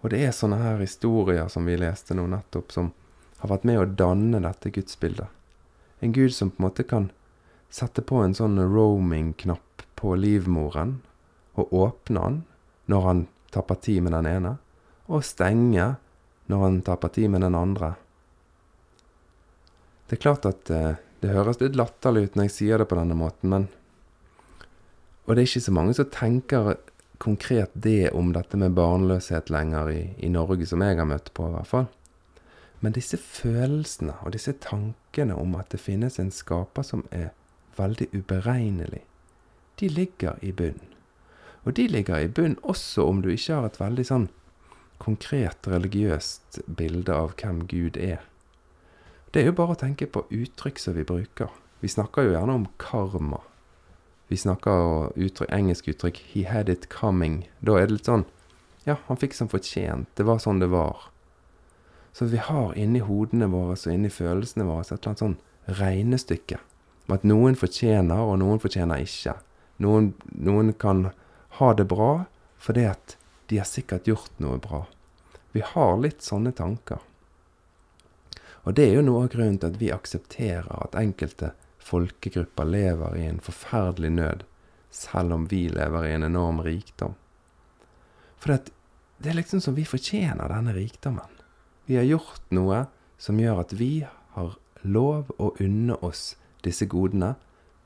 Og 0.00 0.12
det 0.12 0.20
er 0.24 0.36
sånne 0.36 0.60
her 0.62 0.78
historier 0.80 1.50
som 1.50 1.66
vi 1.66 1.74
leste 1.80 2.14
nå 2.14 2.28
nettopp, 2.30 2.70
som 2.72 2.92
har 3.40 3.50
vært 3.50 3.66
med 3.66 3.80
å 3.80 3.88
danne 3.88 4.40
dette 4.44 4.70
gudsbildet. 4.72 5.28
En 6.00 6.14
gud 6.16 6.32
som 6.32 6.52
på 6.52 6.62
en 6.62 6.66
måte 6.68 6.86
kan 6.86 7.10
sette 7.70 8.02
på 8.06 8.22
en 8.22 8.34
sånn 8.36 8.60
roaming-knapp 8.62 9.84
på 10.00 10.14
livmoren 10.16 11.00
og 11.58 11.74
åpne 11.76 12.22
den 12.22 12.38
når 12.90 13.04
han 13.06 13.26
tar 13.50 13.66
parti 13.68 13.98
med 14.02 14.14
den 14.14 14.28
ene, 14.30 14.54
og 15.10 15.26
stenge 15.26 15.96
når 16.50 16.64
han 16.64 16.80
tar 16.86 16.98
parti 17.02 17.26
med 17.30 17.42
den 17.44 17.58
andre. 17.58 17.92
Det 20.08 20.16
er 20.16 20.22
klart 20.24 20.46
at 20.48 20.70
eh, 20.74 20.98
det 21.22 21.34
høres 21.34 21.60
litt 21.60 21.76
latterlig 21.78 22.24
ut 22.24 22.38
når 22.38 22.48
jeg 22.48 22.56
sier 22.56 22.80
det 22.80 22.88
på 22.90 22.98
denne 22.98 23.18
måten, 23.18 23.52
men 23.52 23.68
Og 25.30 25.36
det 25.36 25.44
er 25.44 25.46
ikke 25.46 25.62
så 25.62 25.72
mange 25.76 25.92
som 25.94 26.08
tenker 26.10 26.72
konkret 27.22 27.70
det 27.78 28.10
om 28.18 28.32
dette 28.34 28.58
med 28.58 28.74
barnløshet 28.74 29.50
lenger 29.54 29.90
i, 29.92 30.00
i 30.18 30.28
Norge, 30.32 30.66
som 30.66 30.82
jeg 30.82 30.96
har 30.98 31.06
møtt 31.06 31.28
på, 31.36 31.46
i 31.46 31.54
hvert 31.54 31.70
fall. 31.70 31.86
Men 32.82 32.96
disse 32.96 33.14
følelsene 33.20 34.16
og 34.24 34.32
disse 34.34 34.56
tankene 34.58 35.36
om 35.38 35.54
at 35.54 35.70
det 35.70 35.78
finnes 35.78 36.18
en 36.18 36.32
skaper 36.34 36.82
som 36.82 37.04
er 37.14 37.28
veldig 37.78 38.08
uberegnelig, 38.10 39.04
de 39.78 39.88
ligger 39.88 40.40
i 40.42 40.50
bunn. 40.50 40.80
Og 41.62 41.76
de 41.78 41.86
ligger 41.86 42.24
i 42.24 42.32
bunn 42.32 42.58
også 42.66 43.06
om 43.06 43.22
du 43.22 43.30
ikke 43.30 43.60
har 43.60 43.68
et 43.68 43.78
veldig 43.78 44.06
sånn 44.08 44.26
konkret 44.98 45.70
religiøst 45.70 46.58
bilde 46.66 47.14
av 47.14 47.36
hvem 47.38 47.62
Gud 47.70 48.00
er. 48.02 48.18
Det 49.30 49.44
er 49.44 49.52
jo 49.52 49.58
bare 49.62 49.78
å 49.78 49.82
tenke 49.84 50.10
på 50.10 50.26
uttrykk 50.26 50.82
som 50.82 50.98
vi 50.98 51.06
bruker. 51.06 51.54
Vi 51.78 51.94
snakker 51.94 52.26
jo 52.26 52.34
gjerne 52.34 52.58
om 52.58 52.66
karma. 52.82 53.44
Vi 54.30 54.38
snakker 54.38 55.10
uttrykk, 55.18 55.50
engelsk 55.50 55.88
uttrykk 55.90 56.20
'he 56.32 56.46
had 56.46 56.68
it 56.68 56.88
coming'. 56.88 57.48
Da 57.60 57.78
er 57.80 57.86
det 57.86 57.96
litt 57.98 58.10
sånn 58.10 58.24
Ja, 58.86 58.96
han 59.06 59.16
fikk 59.16 59.34
som 59.34 59.48
fortjent. 59.48 60.06
Det 60.14 60.24
var 60.24 60.38
sånn 60.38 60.60
det 60.60 60.70
var. 60.70 61.10
Så 62.12 62.24
vi 62.30 62.36
har 62.36 62.72
inni 62.78 63.00
hodene 63.00 63.46
våre 63.50 63.74
og 63.76 63.92
inni 63.92 64.08
følelsene 64.08 64.64
våre 64.64 64.80
et 64.80 64.92
eller 64.92 65.08
annet 65.08 65.18
sånn 65.18 65.36
regnestykke 65.66 66.58
med 67.06 67.18
at 67.18 67.24
noen 67.24 67.56
fortjener, 67.58 68.20
og 68.22 68.38
noen 68.38 68.60
fortjener 68.62 69.02
ikke. 69.02 69.34
Noen, 69.82 70.14
noen 70.30 70.72
kan 70.72 71.10
ha 71.58 71.72
det 71.74 71.88
bra 71.90 72.26
fordi 72.60 72.84
at 72.86 73.16
de 73.48 73.58
har 73.58 73.66
sikkert 73.66 74.06
gjort 74.06 74.30
noe 74.38 74.58
bra. 74.58 74.84
Vi 75.52 75.62
har 75.64 75.96
litt 75.98 76.22
sånne 76.22 76.52
tanker. 76.52 77.00
Og 78.62 78.76
det 78.76 78.86
er 78.86 78.98
jo 78.98 79.06
noe 79.06 79.24
av 79.24 79.32
grunnen 79.32 79.58
til 79.58 79.72
at 79.72 79.80
vi 79.80 79.90
aksepterer 79.90 80.68
at 80.84 80.98
enkelte 81.00 81.54
folkegrupper 81.80 82.68
lever 82.68 83.16
i 83.18 83.26
en 83.28 83.40
forferdelig 83.42 84.10
nød, 84.14 84.44
selv 84.90 85.34
om 85.36 85.46
vi 85.50 85.66
lever 85.72 86.06
i 86.06 86.14
en 86.14 86.26
enorm 86.26 86.60
rikdom. 86.66 87.14
For 88.40 88.52
det, 88.54 88.72
det 89.18 89.32
er 89.32 89.40
liksom 89.40 89.60
som 89.60 89.76
vi 89.76 89.84
fortjener 89.88 90.50
denne 90.52 90.74
rikdommen. 90.76 91.36
Vi 91.86 91.98
har 91.98 92.08
gjort 92.08 92.42
noe 92.54 92.84
som 93.20 93.40
gjør 93.40 93.64
at 93.64 93.74
vi 93.76 94.06
har 94.36 94.56
lov 94.82 95.32
å 95.38 95.52
unne 95.60 95.96
oss 96.06 96.34
disse 96.64 96.86
godene, 96.88 97.34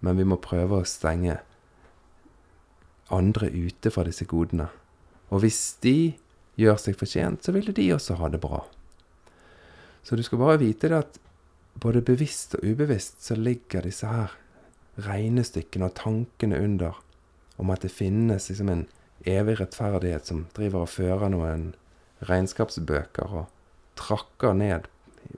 men 0.05 0.19
vi 0.19 0.27
må 0.29 0.39
prøve 0.43 0.81
å 0.81 0.89
stenge 0.89 1.39
andre 3.15 3.49
ute 3.51 3.91
fra 3.93 4.05
disse 4.07 4.27
godene. 4.29 4.69
Og 5.33 5.43
hvis 5.45 5.77
de 5.85 6.15
gjør 6.61 6.79
seg 6.81 6.99
fortjent, 6.99 7.43
så 7.43 7.55
ville 7.55 7.75
de 7.75 7.91
også 7.95 8.19
ha 8.21 8.31
det 8.31 8.41
bra. 8.43 8.63
Så 10.05 10.17
du 10.17 10.23
skal 10.23 10.41
bare 10.43 10.61
vite 10.61 10.91
det 10.91 11.01
at 11.01 11.19
både 11.83 12.03
bevisst 12.07 12.55
og 12.59 12.65
ubevisst 12.65 13.25
så 13.25 13.37
ligger 13.39 13.87
disse 13.87 14.09
her 14.09 14.35
regnestykkene 15.05 15.89
og 15.89 15.97
tankene 15.99 16.61
under 16.63 17.01
om 17.59 17.71
at 17.71 17.83
det 17.83 17.93
finnes 17.95 18.49
liksom 18.51 18.71
en 18.71 18.87
evig 19.27 19.59
rettferdighet 19.61 20.29
som 20.29 20.45
driver 20.57 20.85
og 20.85 20.93
fører 20.93 21.33
noen 21.33 21.73
regnskapsbøker 22.29 23.35
og 23.41 23.47
trakker 23.99 24.57
ned 24.59 24.89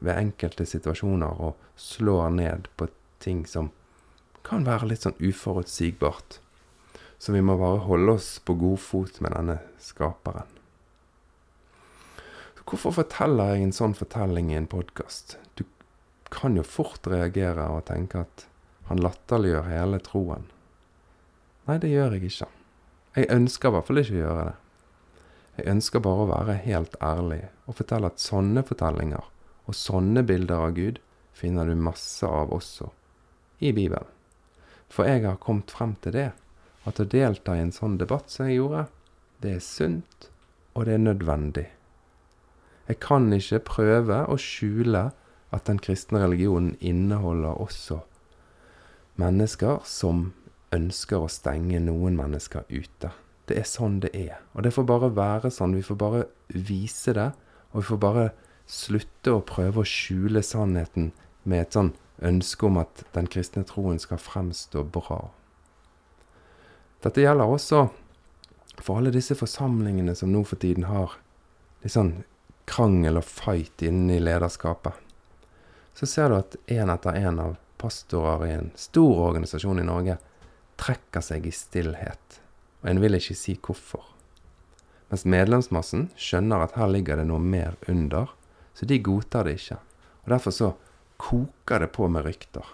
ved 0.01 0.17
enkelte 0.17 0.67
situasjoner 0.69 1.41
og 1.49 1.57
slår 1.81 2.31
ned 2.37 2.69
på 2.77 2.89
ting 3.23 3.45
som 3.49 3.71
kan 4.47 4.67
være 4.67 4.91
litt 4.91 5.07
sånn 5.07 5.19
uforutsigbart. 5.19 6.41
Så 7.19 7.33
vi 7.33 7.43
må 7.43 7.57
bare 7.59 7.83
holde 7.87 8.17
oss 8.19 8.37
på 8.45 8.55
god 8.61 8.79
fot 8.83 9.21
med 9.25 9.33
denne 9.35 9.57
skaperen. 9.83 10.47
Så 12.57 12.67
hvorfor 12.69 12.95
forteller 13.01 13.55
jeg 13.55 13.67
en 13.67 13.75
sånn 13.77 13.97
fortelling 13.97 14.53
i 14.53 14.59
en 14.61 14.69
podkast? 14.71 15.39
Du 15.57 15.65
kan 16.33 16.57
jo 16.59 16.65
fort 16.67 17.07
reagere 17.11 17.69
og 17.73 17.87
tenke 17.89 18.25
at 18.25 18.47
han 18.89 19.03
latterliggjør 19.03 19.69
hele 19.71 20.01
troen. 20.05 20.47
Nei, 21.67 21.79
det 21.83 21.91
gjør 21.91 22.15
jeg 22.17 22.31
ikke. 22.31 22.49
Jeg 23.17 23.31
ønsker 23.35 23.69
i 23.69 23.75
hvert 23.75 23.89
fall 23.89 24.03
ikke 24.03 24.15
å 24.15 24.21
gjøre 24.21 24.47
det. 24.47 24.57
Jeg 25.57 25.73
ønsker 25.73 26.03
bare 26.05 26.23
å 26.23 26.31
være 26.31 26.59
helt 26.67 26.97
ærlig 27.01 27.41
og 27.65 27.79
fortelle 27.79 28.11
at 28.13 28.23
sånne 28.23 28.63
fortellinger 28.67 29.31
og 29.67 29.75
sånne 29.75 30.23
bilder 30.29 30.67
av 30.69 30.75
Gud 30.77 31.01
finner 31.37 31.69
du 31.69 31.75
masse 31.81 32.29
av 32.29 32.53
også 32.55 32.91
i 33.65 33.73
Bibelen. 33.73 34.11
For 34.93 35.09
jeg 35.09 35.25
har 35.25 35.41
kommet 35.43 35.73
frem 35.73 35.97
til 36.05 36.15
det 36.15 36.29
at 36.87 37.01
å 37.03 37.09
delta 37.11 37.57
i 37.57 37.65
en 37.65 37.75
sånn 37.75 37.97
debatt 37.99 38.31
som 38.31 38.47
jeg 38.47 38.61
gjorde, 38.61 38.85
det 39.43 39.57
er 39.57 39.65
sunt, 39.65 40.29
og 40.77 40.87
det 40.87 40.95
er 40.97 41.03
nødvendig. 41.03 41.67
Jeg 42.87 43.01
kan 43.03 43.27
ikke 43.35 43.65
prøve 43.67 44.21
å 44.31 44.37
skjule 44.39 45.09
at 45.57 45.69
den 45.69 45.81
kristne 45.83 46.21
religionen 46.23 46.75
inneholder 46.85 47.57
også 47.57 48.03
mennesker 49.17 49.81
som 49.89 50.31
ønsker 50.75 51.23
å 51.23 51.33
stenge 51.33 51.81
noen 51.81 52.19
mennesker 52.19 52.67
ute. 52.69 53.13
Det 53.47 53.57
er 53.61 53.69
sånn 53.69 54.01
det 54.03 54.11
er. 54.17 54.41
Og 54.55 54.67
det 54.67 54.75
får 54.75 54.89
bare 54.89 55.13
være 55.17 55.53
sånn. 55.55 55.77
Vi 55.79 55.85
får 55.87 55.99
bare 56.01 56.25
vise 56.51 57.15
det, 57.17 57.31
og 57.73 57.81
vi 57.81 57.87
får 57.93 58.03
bare 58.03 58.27
slutte 58.67 59.37
å 59.37 59.45
prøve 59.47 59.83
å 59.83 59.89
skjule 59.89 60.43
sannheten 60.43 61.13
med 61.47 61.63
et 61.63 61.77
sånn 61.79 61.93
ønske 62.27 62.67
om 62.67 62.81
at 62.81 63.05
den 63.15 63.29
kristne 63.31 63.63
troen 63.69 64.01
skal 64.03 64.21
fremstå 64.21 64.83
bra. 64.91 65.29
Dette 67.05 67.23
gjelder 67.23 67.53
også 67.53 67.87
for 68.83 68.99
alle 68.99 69.13
disse 69.15 69.37
forsamlingene 69.39 70.17
som 70.19 70.33
nå 70.33 70.43
for 70.49 70.61
tiden 70.61 70.89
har 70.91 71.15
litt 71.85 71.95
sånn 71.95 72.17
krangel 72.67 73.21
og 73.21 73.29
fight 73.29 73.85
inne 73.87 74.17
i 74.17 74.23
lederskapet. 74.23 75.06
Så 75.97 76.07
ser 76.07 76.29
du 76.29 76.37
at 76.37 76.57
én 76.69 76.93
etter 76.93 77.17
én 77.17 77.41
av 77.41 77.57
pastorer 77.81 78.47
i 78.47 78.53
en 78.53 78.71
stor 78.77 79.31
organisasjon 79.31 79.81
i 79.81 79.87
Norge 79.87 80.19
trekker 80.77 81.25
seg 81.25 81.47
i 81.49 81.53
stillhet. 81.57 82.41
Og 82.83 82.91
en 82.91 83.01
vil 83.01 83.17
ikke 83.17 83.37
si 83.39 83.57
hvorfor. 83.57 84.05
Mens 85.09 85.25
medlemsmassen 85.25 86.11
skjønner 86.21 86.67
at 86.67 86.75
her 86.77 86.91
ligger 86.93 87.21
det 87.21 87.29
noe 87.31 87.41
mer 87.41 87.79
under, 87.89 88.33
så 88.77 88.89
de 88.89 88.99
godtar 89.01 89.49
det 89.49 89.57
ikke. 89.57 89.79
Og 90.25 90.35
Derfor 90.35 90.53
så 90.53 90.73
koker 91.17 91.81
det 91.81 91.93
på 91.97 92.11
med 92.13 92.27
rykter. 92.27 92.67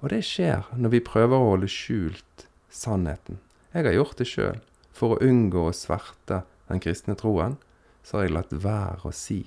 Og 0.00 0.08
det 0.14 0.22
skjer 0.24 0.70
når 0.72 0.94
vi 0.96 1.04
prøver 1.04 1.36
å 1.36 1.52
holde 1.52 1.68
skjult 1.70 2.46
sannheten. 2.72 3.42
Jeg 3.74 3.84
har 3.90 3.98
gjort 3.98 4.16
det 4.18 4.28
sjøl. 4.30 4.62
For 4.92 5.14
å 5.14 5.22
unngå 5.24 5.66
å 5.68 5.76
sverte 5.76 6.42
den 6.68 6.80
kristne 6.80 7.16
troen, 7.18 7.58
så 8.04 8.18
har 8.18 8.26
jeg 8.26 8.36
latt 8.38 8.56
være 8.64 9.08
å 9.08 9.14
si 9.14 9.42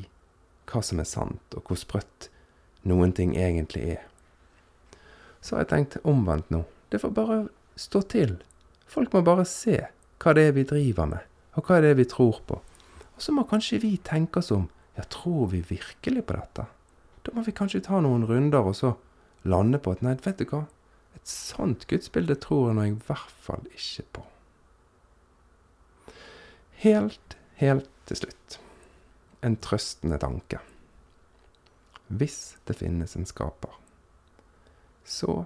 hva 0.69 0.81
som 0.85 1.01
er 1.01 1.09
sant, 1.09 1.57
og 1.57 1.65
hvor 1.65 1.77
sprøtt 1.77 2.29
noen 2.89 3.13
ting 3.15 3.35
egentlig 3.37 3.83
er. 3.97 4.03
Så 5.41 5.55
har 5.55 5.65
jeg 5.65 5.71
tenkt 5.71 5.97
omvendt 6.07 6.51
nå. 6.53 6.63
Det 6.89 7.01
får 7.01 7.13
bare 7.17 7.39
stå 7.79 8.01
til. 8.13 8.37
Folk 8.89 9.13
må 9.13 9.21
bare 9.25 9.45
se 9.49 9.81
hva 10.21 10.33
det 10.37 10.47
er 10.49 10.55
vi 10.55 10.65
driver 10.67 11.09
med, 11.11 11.25
og 11.57 11.67
hva 11.67 11.81
det 11.83 11.91
er 11.93 11.99
vi 11.99 12.07
tror 12.09 12.39
på. 12.47 12.61
Og 13.15 13.21
så 13.21 13.33
må 13.35 13.45
kanskje 13.49 13.81
vi 13.83 13.95
tenke 13.97 14.41
oss 14.41 14.53
om. 14.55 14.69
Ja, 14.95 15.03
tror 15.11 15.49
vi 15.51 15.61
virkelig 15.67 16.23
på 16.25 16.37
dette? 16.37 16.67
Da 17.25 17.33
må 17.35 17.43
vi 17.45 17.55
kanskje 17.55 17.83
ta 17.83 17.99
noen 18.01 18.25
runder 18.29 18.69
og 18.69 18.77
så 18.77 18.93
lande 19.43 19.81
på 19.81 19.95
at 19.95 20.03
nei, 20.05 20.15
vet 20.23 20.39
du 20.39 20.47
hva, 20.49 20.65
et 21.15 21.27
sånt 21.29 21.87
gudsbilde 21.89 22.37
tror 22.41 22.69
jeg 22.69 22.77
nå 22.77 22.85
i 22.89 22.95
hvert 23.07 23.33
fall 23.45 23.65
ikke 23.73 24.05
på. 24.17 24.27
Helt, 26.85 27.37
helt 27.59 27.89
til 28.05 28.23
slutt 28.23 28.59
en 29.45 29.57
trøstende 29.61 30.17
tanke. 30.21 30.59
Hvis 32.07 32.57
det 32.65 32.77
finnes 32.77 33.15
en 33.15 33.25
skaper, 33.25 33.73
så 35.03 35.45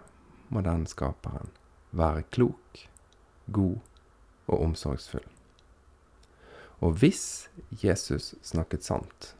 må 0.49 0.61
den 0.61 0.85
skaperen 0.87 1.51
være 1.91 2.23
klok, 2.31 2.85
god 3.51 3.77
og 4.47 4.63
omsorgsfull. 4.63 5.25
Og 6.79 6.95
hvis 6.99 7.49
Jesus 7.83 8.33
snakket 8.41 8.83
sant, 8.83 9.33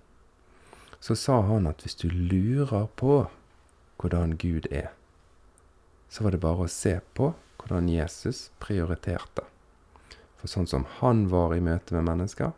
så 1.00 1.16
sa 1.16 1.42
han 1.48 1.68
at 1.68 1.84
hvis 1.84 1.96
du 1.96 2.10
lurer 2.10 2.88
på 3.00 3.28
hvordan 4.00 4.36
Gud 4.40 4.68
er, 4.72 4.92
så 6.10 6.24
var 6.24 6.36
det 6.36 6.44
bare 6.44 6.66
å 6.66 6.72
se 6.72 6.98
på 7.16 7.34
hvordan 7.60 7.88
Jesus 7.92 8.50
prioriterte. 8.60 9.46
For 10.40 10.52
sånn 10.52 10.68
som 10.68 10.86
han 11.00 11.28
var 11.32 11.56
i 11.56 11.64
møte 11.64 11.96
med 11.96 12.08
mennesker, 12.08 12.54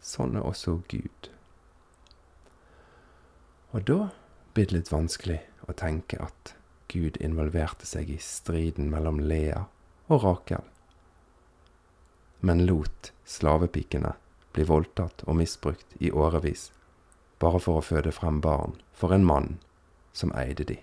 sånn 0.00 0.36
er 0.36 0.44
også 0.44 0.80
Gud. 0.88 1.30
Og 3.76 3.82
da 3.84 4.08
blir 4.56 4.70
det 4.70 4.72
litt 4.72 4.92
vanskelig 4.92 5.42
å 5.68 5.74
tenke 5.76 6.16
at 6.24 6.54
Gud 6.88 7.18
involverte 7.20 7.84
seg 7.84 8.08
i 8.08 8.16
striden 8.22 8.88
mellom 8.88 9.18
Lea 9.20 9.66
og 10.08 10.22
Rakel, 10.22 10.64
men 12.40 12.64
lot 12.64 13.10
slavepikene 13.28 14.14
bli 14.56 14.64
voldtatt 14.64 15.26
og 15.26 15.36
misbrukt 15.42 15.92
i 16.00 16.08
årevis, 16.08 16.70
bare 17.42 17.60
for 17.60 17.82
å 17.82 17.84
føde 17.84 18.14
frem 18.16 18.40
barn 18.40 18.78
for 18.96 19.12
en 19.12 19.28
mann 19.28 19.58
som 20.16 20.32
eide 20.40 20.64
de. 20.64 20.78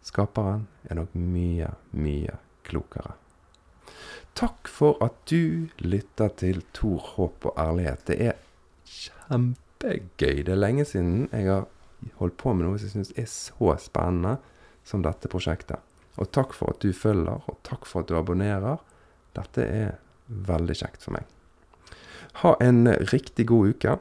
Skaperen 0.00 0.64
er 0.88 0.96
nok 0.96 1.12
mye, 1.12 1.74
mye 1.92 2.40
klokere. 2.64 3.18
Takk 4.32 4.72
for 4.72 4.96
at 5.04 5.20
du 5.28 5.68
lytter 5.84 6.32
til 6.40 6.62
Tor, 6.72 7.02
håp 7.18 7.50
og 7.50 7.58
ærlighet. 7.60 8.06
Det 8.08 8.18
er 8.30 8.38
kjempegøy. 9.78 10.44
Det 10.44 10.52
er 10.52 10.58
lenge 10.58 10.84
siden 10.84 11.28
jeg 11.32 11.46
har 11.48 11.66
holdt 12.18 12.36
på 12.38 12.54
med 12.54 12.66
noe 12.66 12.78
som 12.78 12.88
jeg 12.88 12.94
syns 12.94 13.14
er 13.16 13.26
så 13.26 13.76
spennende 13.78 14.38
som 14.84 15.02
dette 15.02 15.28
prosjektet. 15.28 15.80
Og 16.18 16.30
takk 16.32 16.54
for 16.54 16.74
at 16.74 16.82
du 16.82 16.92
følger, 16.92 17.42
og 17.46 17.58
takk 17.62 17.86
for 17.86 18.02
at 18.02 18.08
du 18.08 18.16
abonnerer. 18.18 18.78
Dette 19.36 19.62
er 19.62 19.98
veldig 20.26 20.74
kjekt 20.74 21.04
for 21.04 21.14
meg. 21.14 21.24
Ha 22.42 22.56
en 22.60 22.86
riktig 23.12 23.46
god 23.48 23.74
uke. 23.74 23.98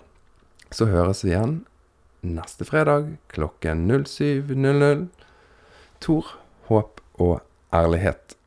Så 0.71 0.89
høres 0.89 1.23
vi 1.23 1.31
igjen 1.31 1.61
neste 2.25 2.65
fredag 2.65 3.15
klokken 3.31 3.87
07.00. 3.87 5.07
Tor, 6.01 6.37
håp 6.67 7.01
og 7.21 7.39
ærlighet. 7.73 8.37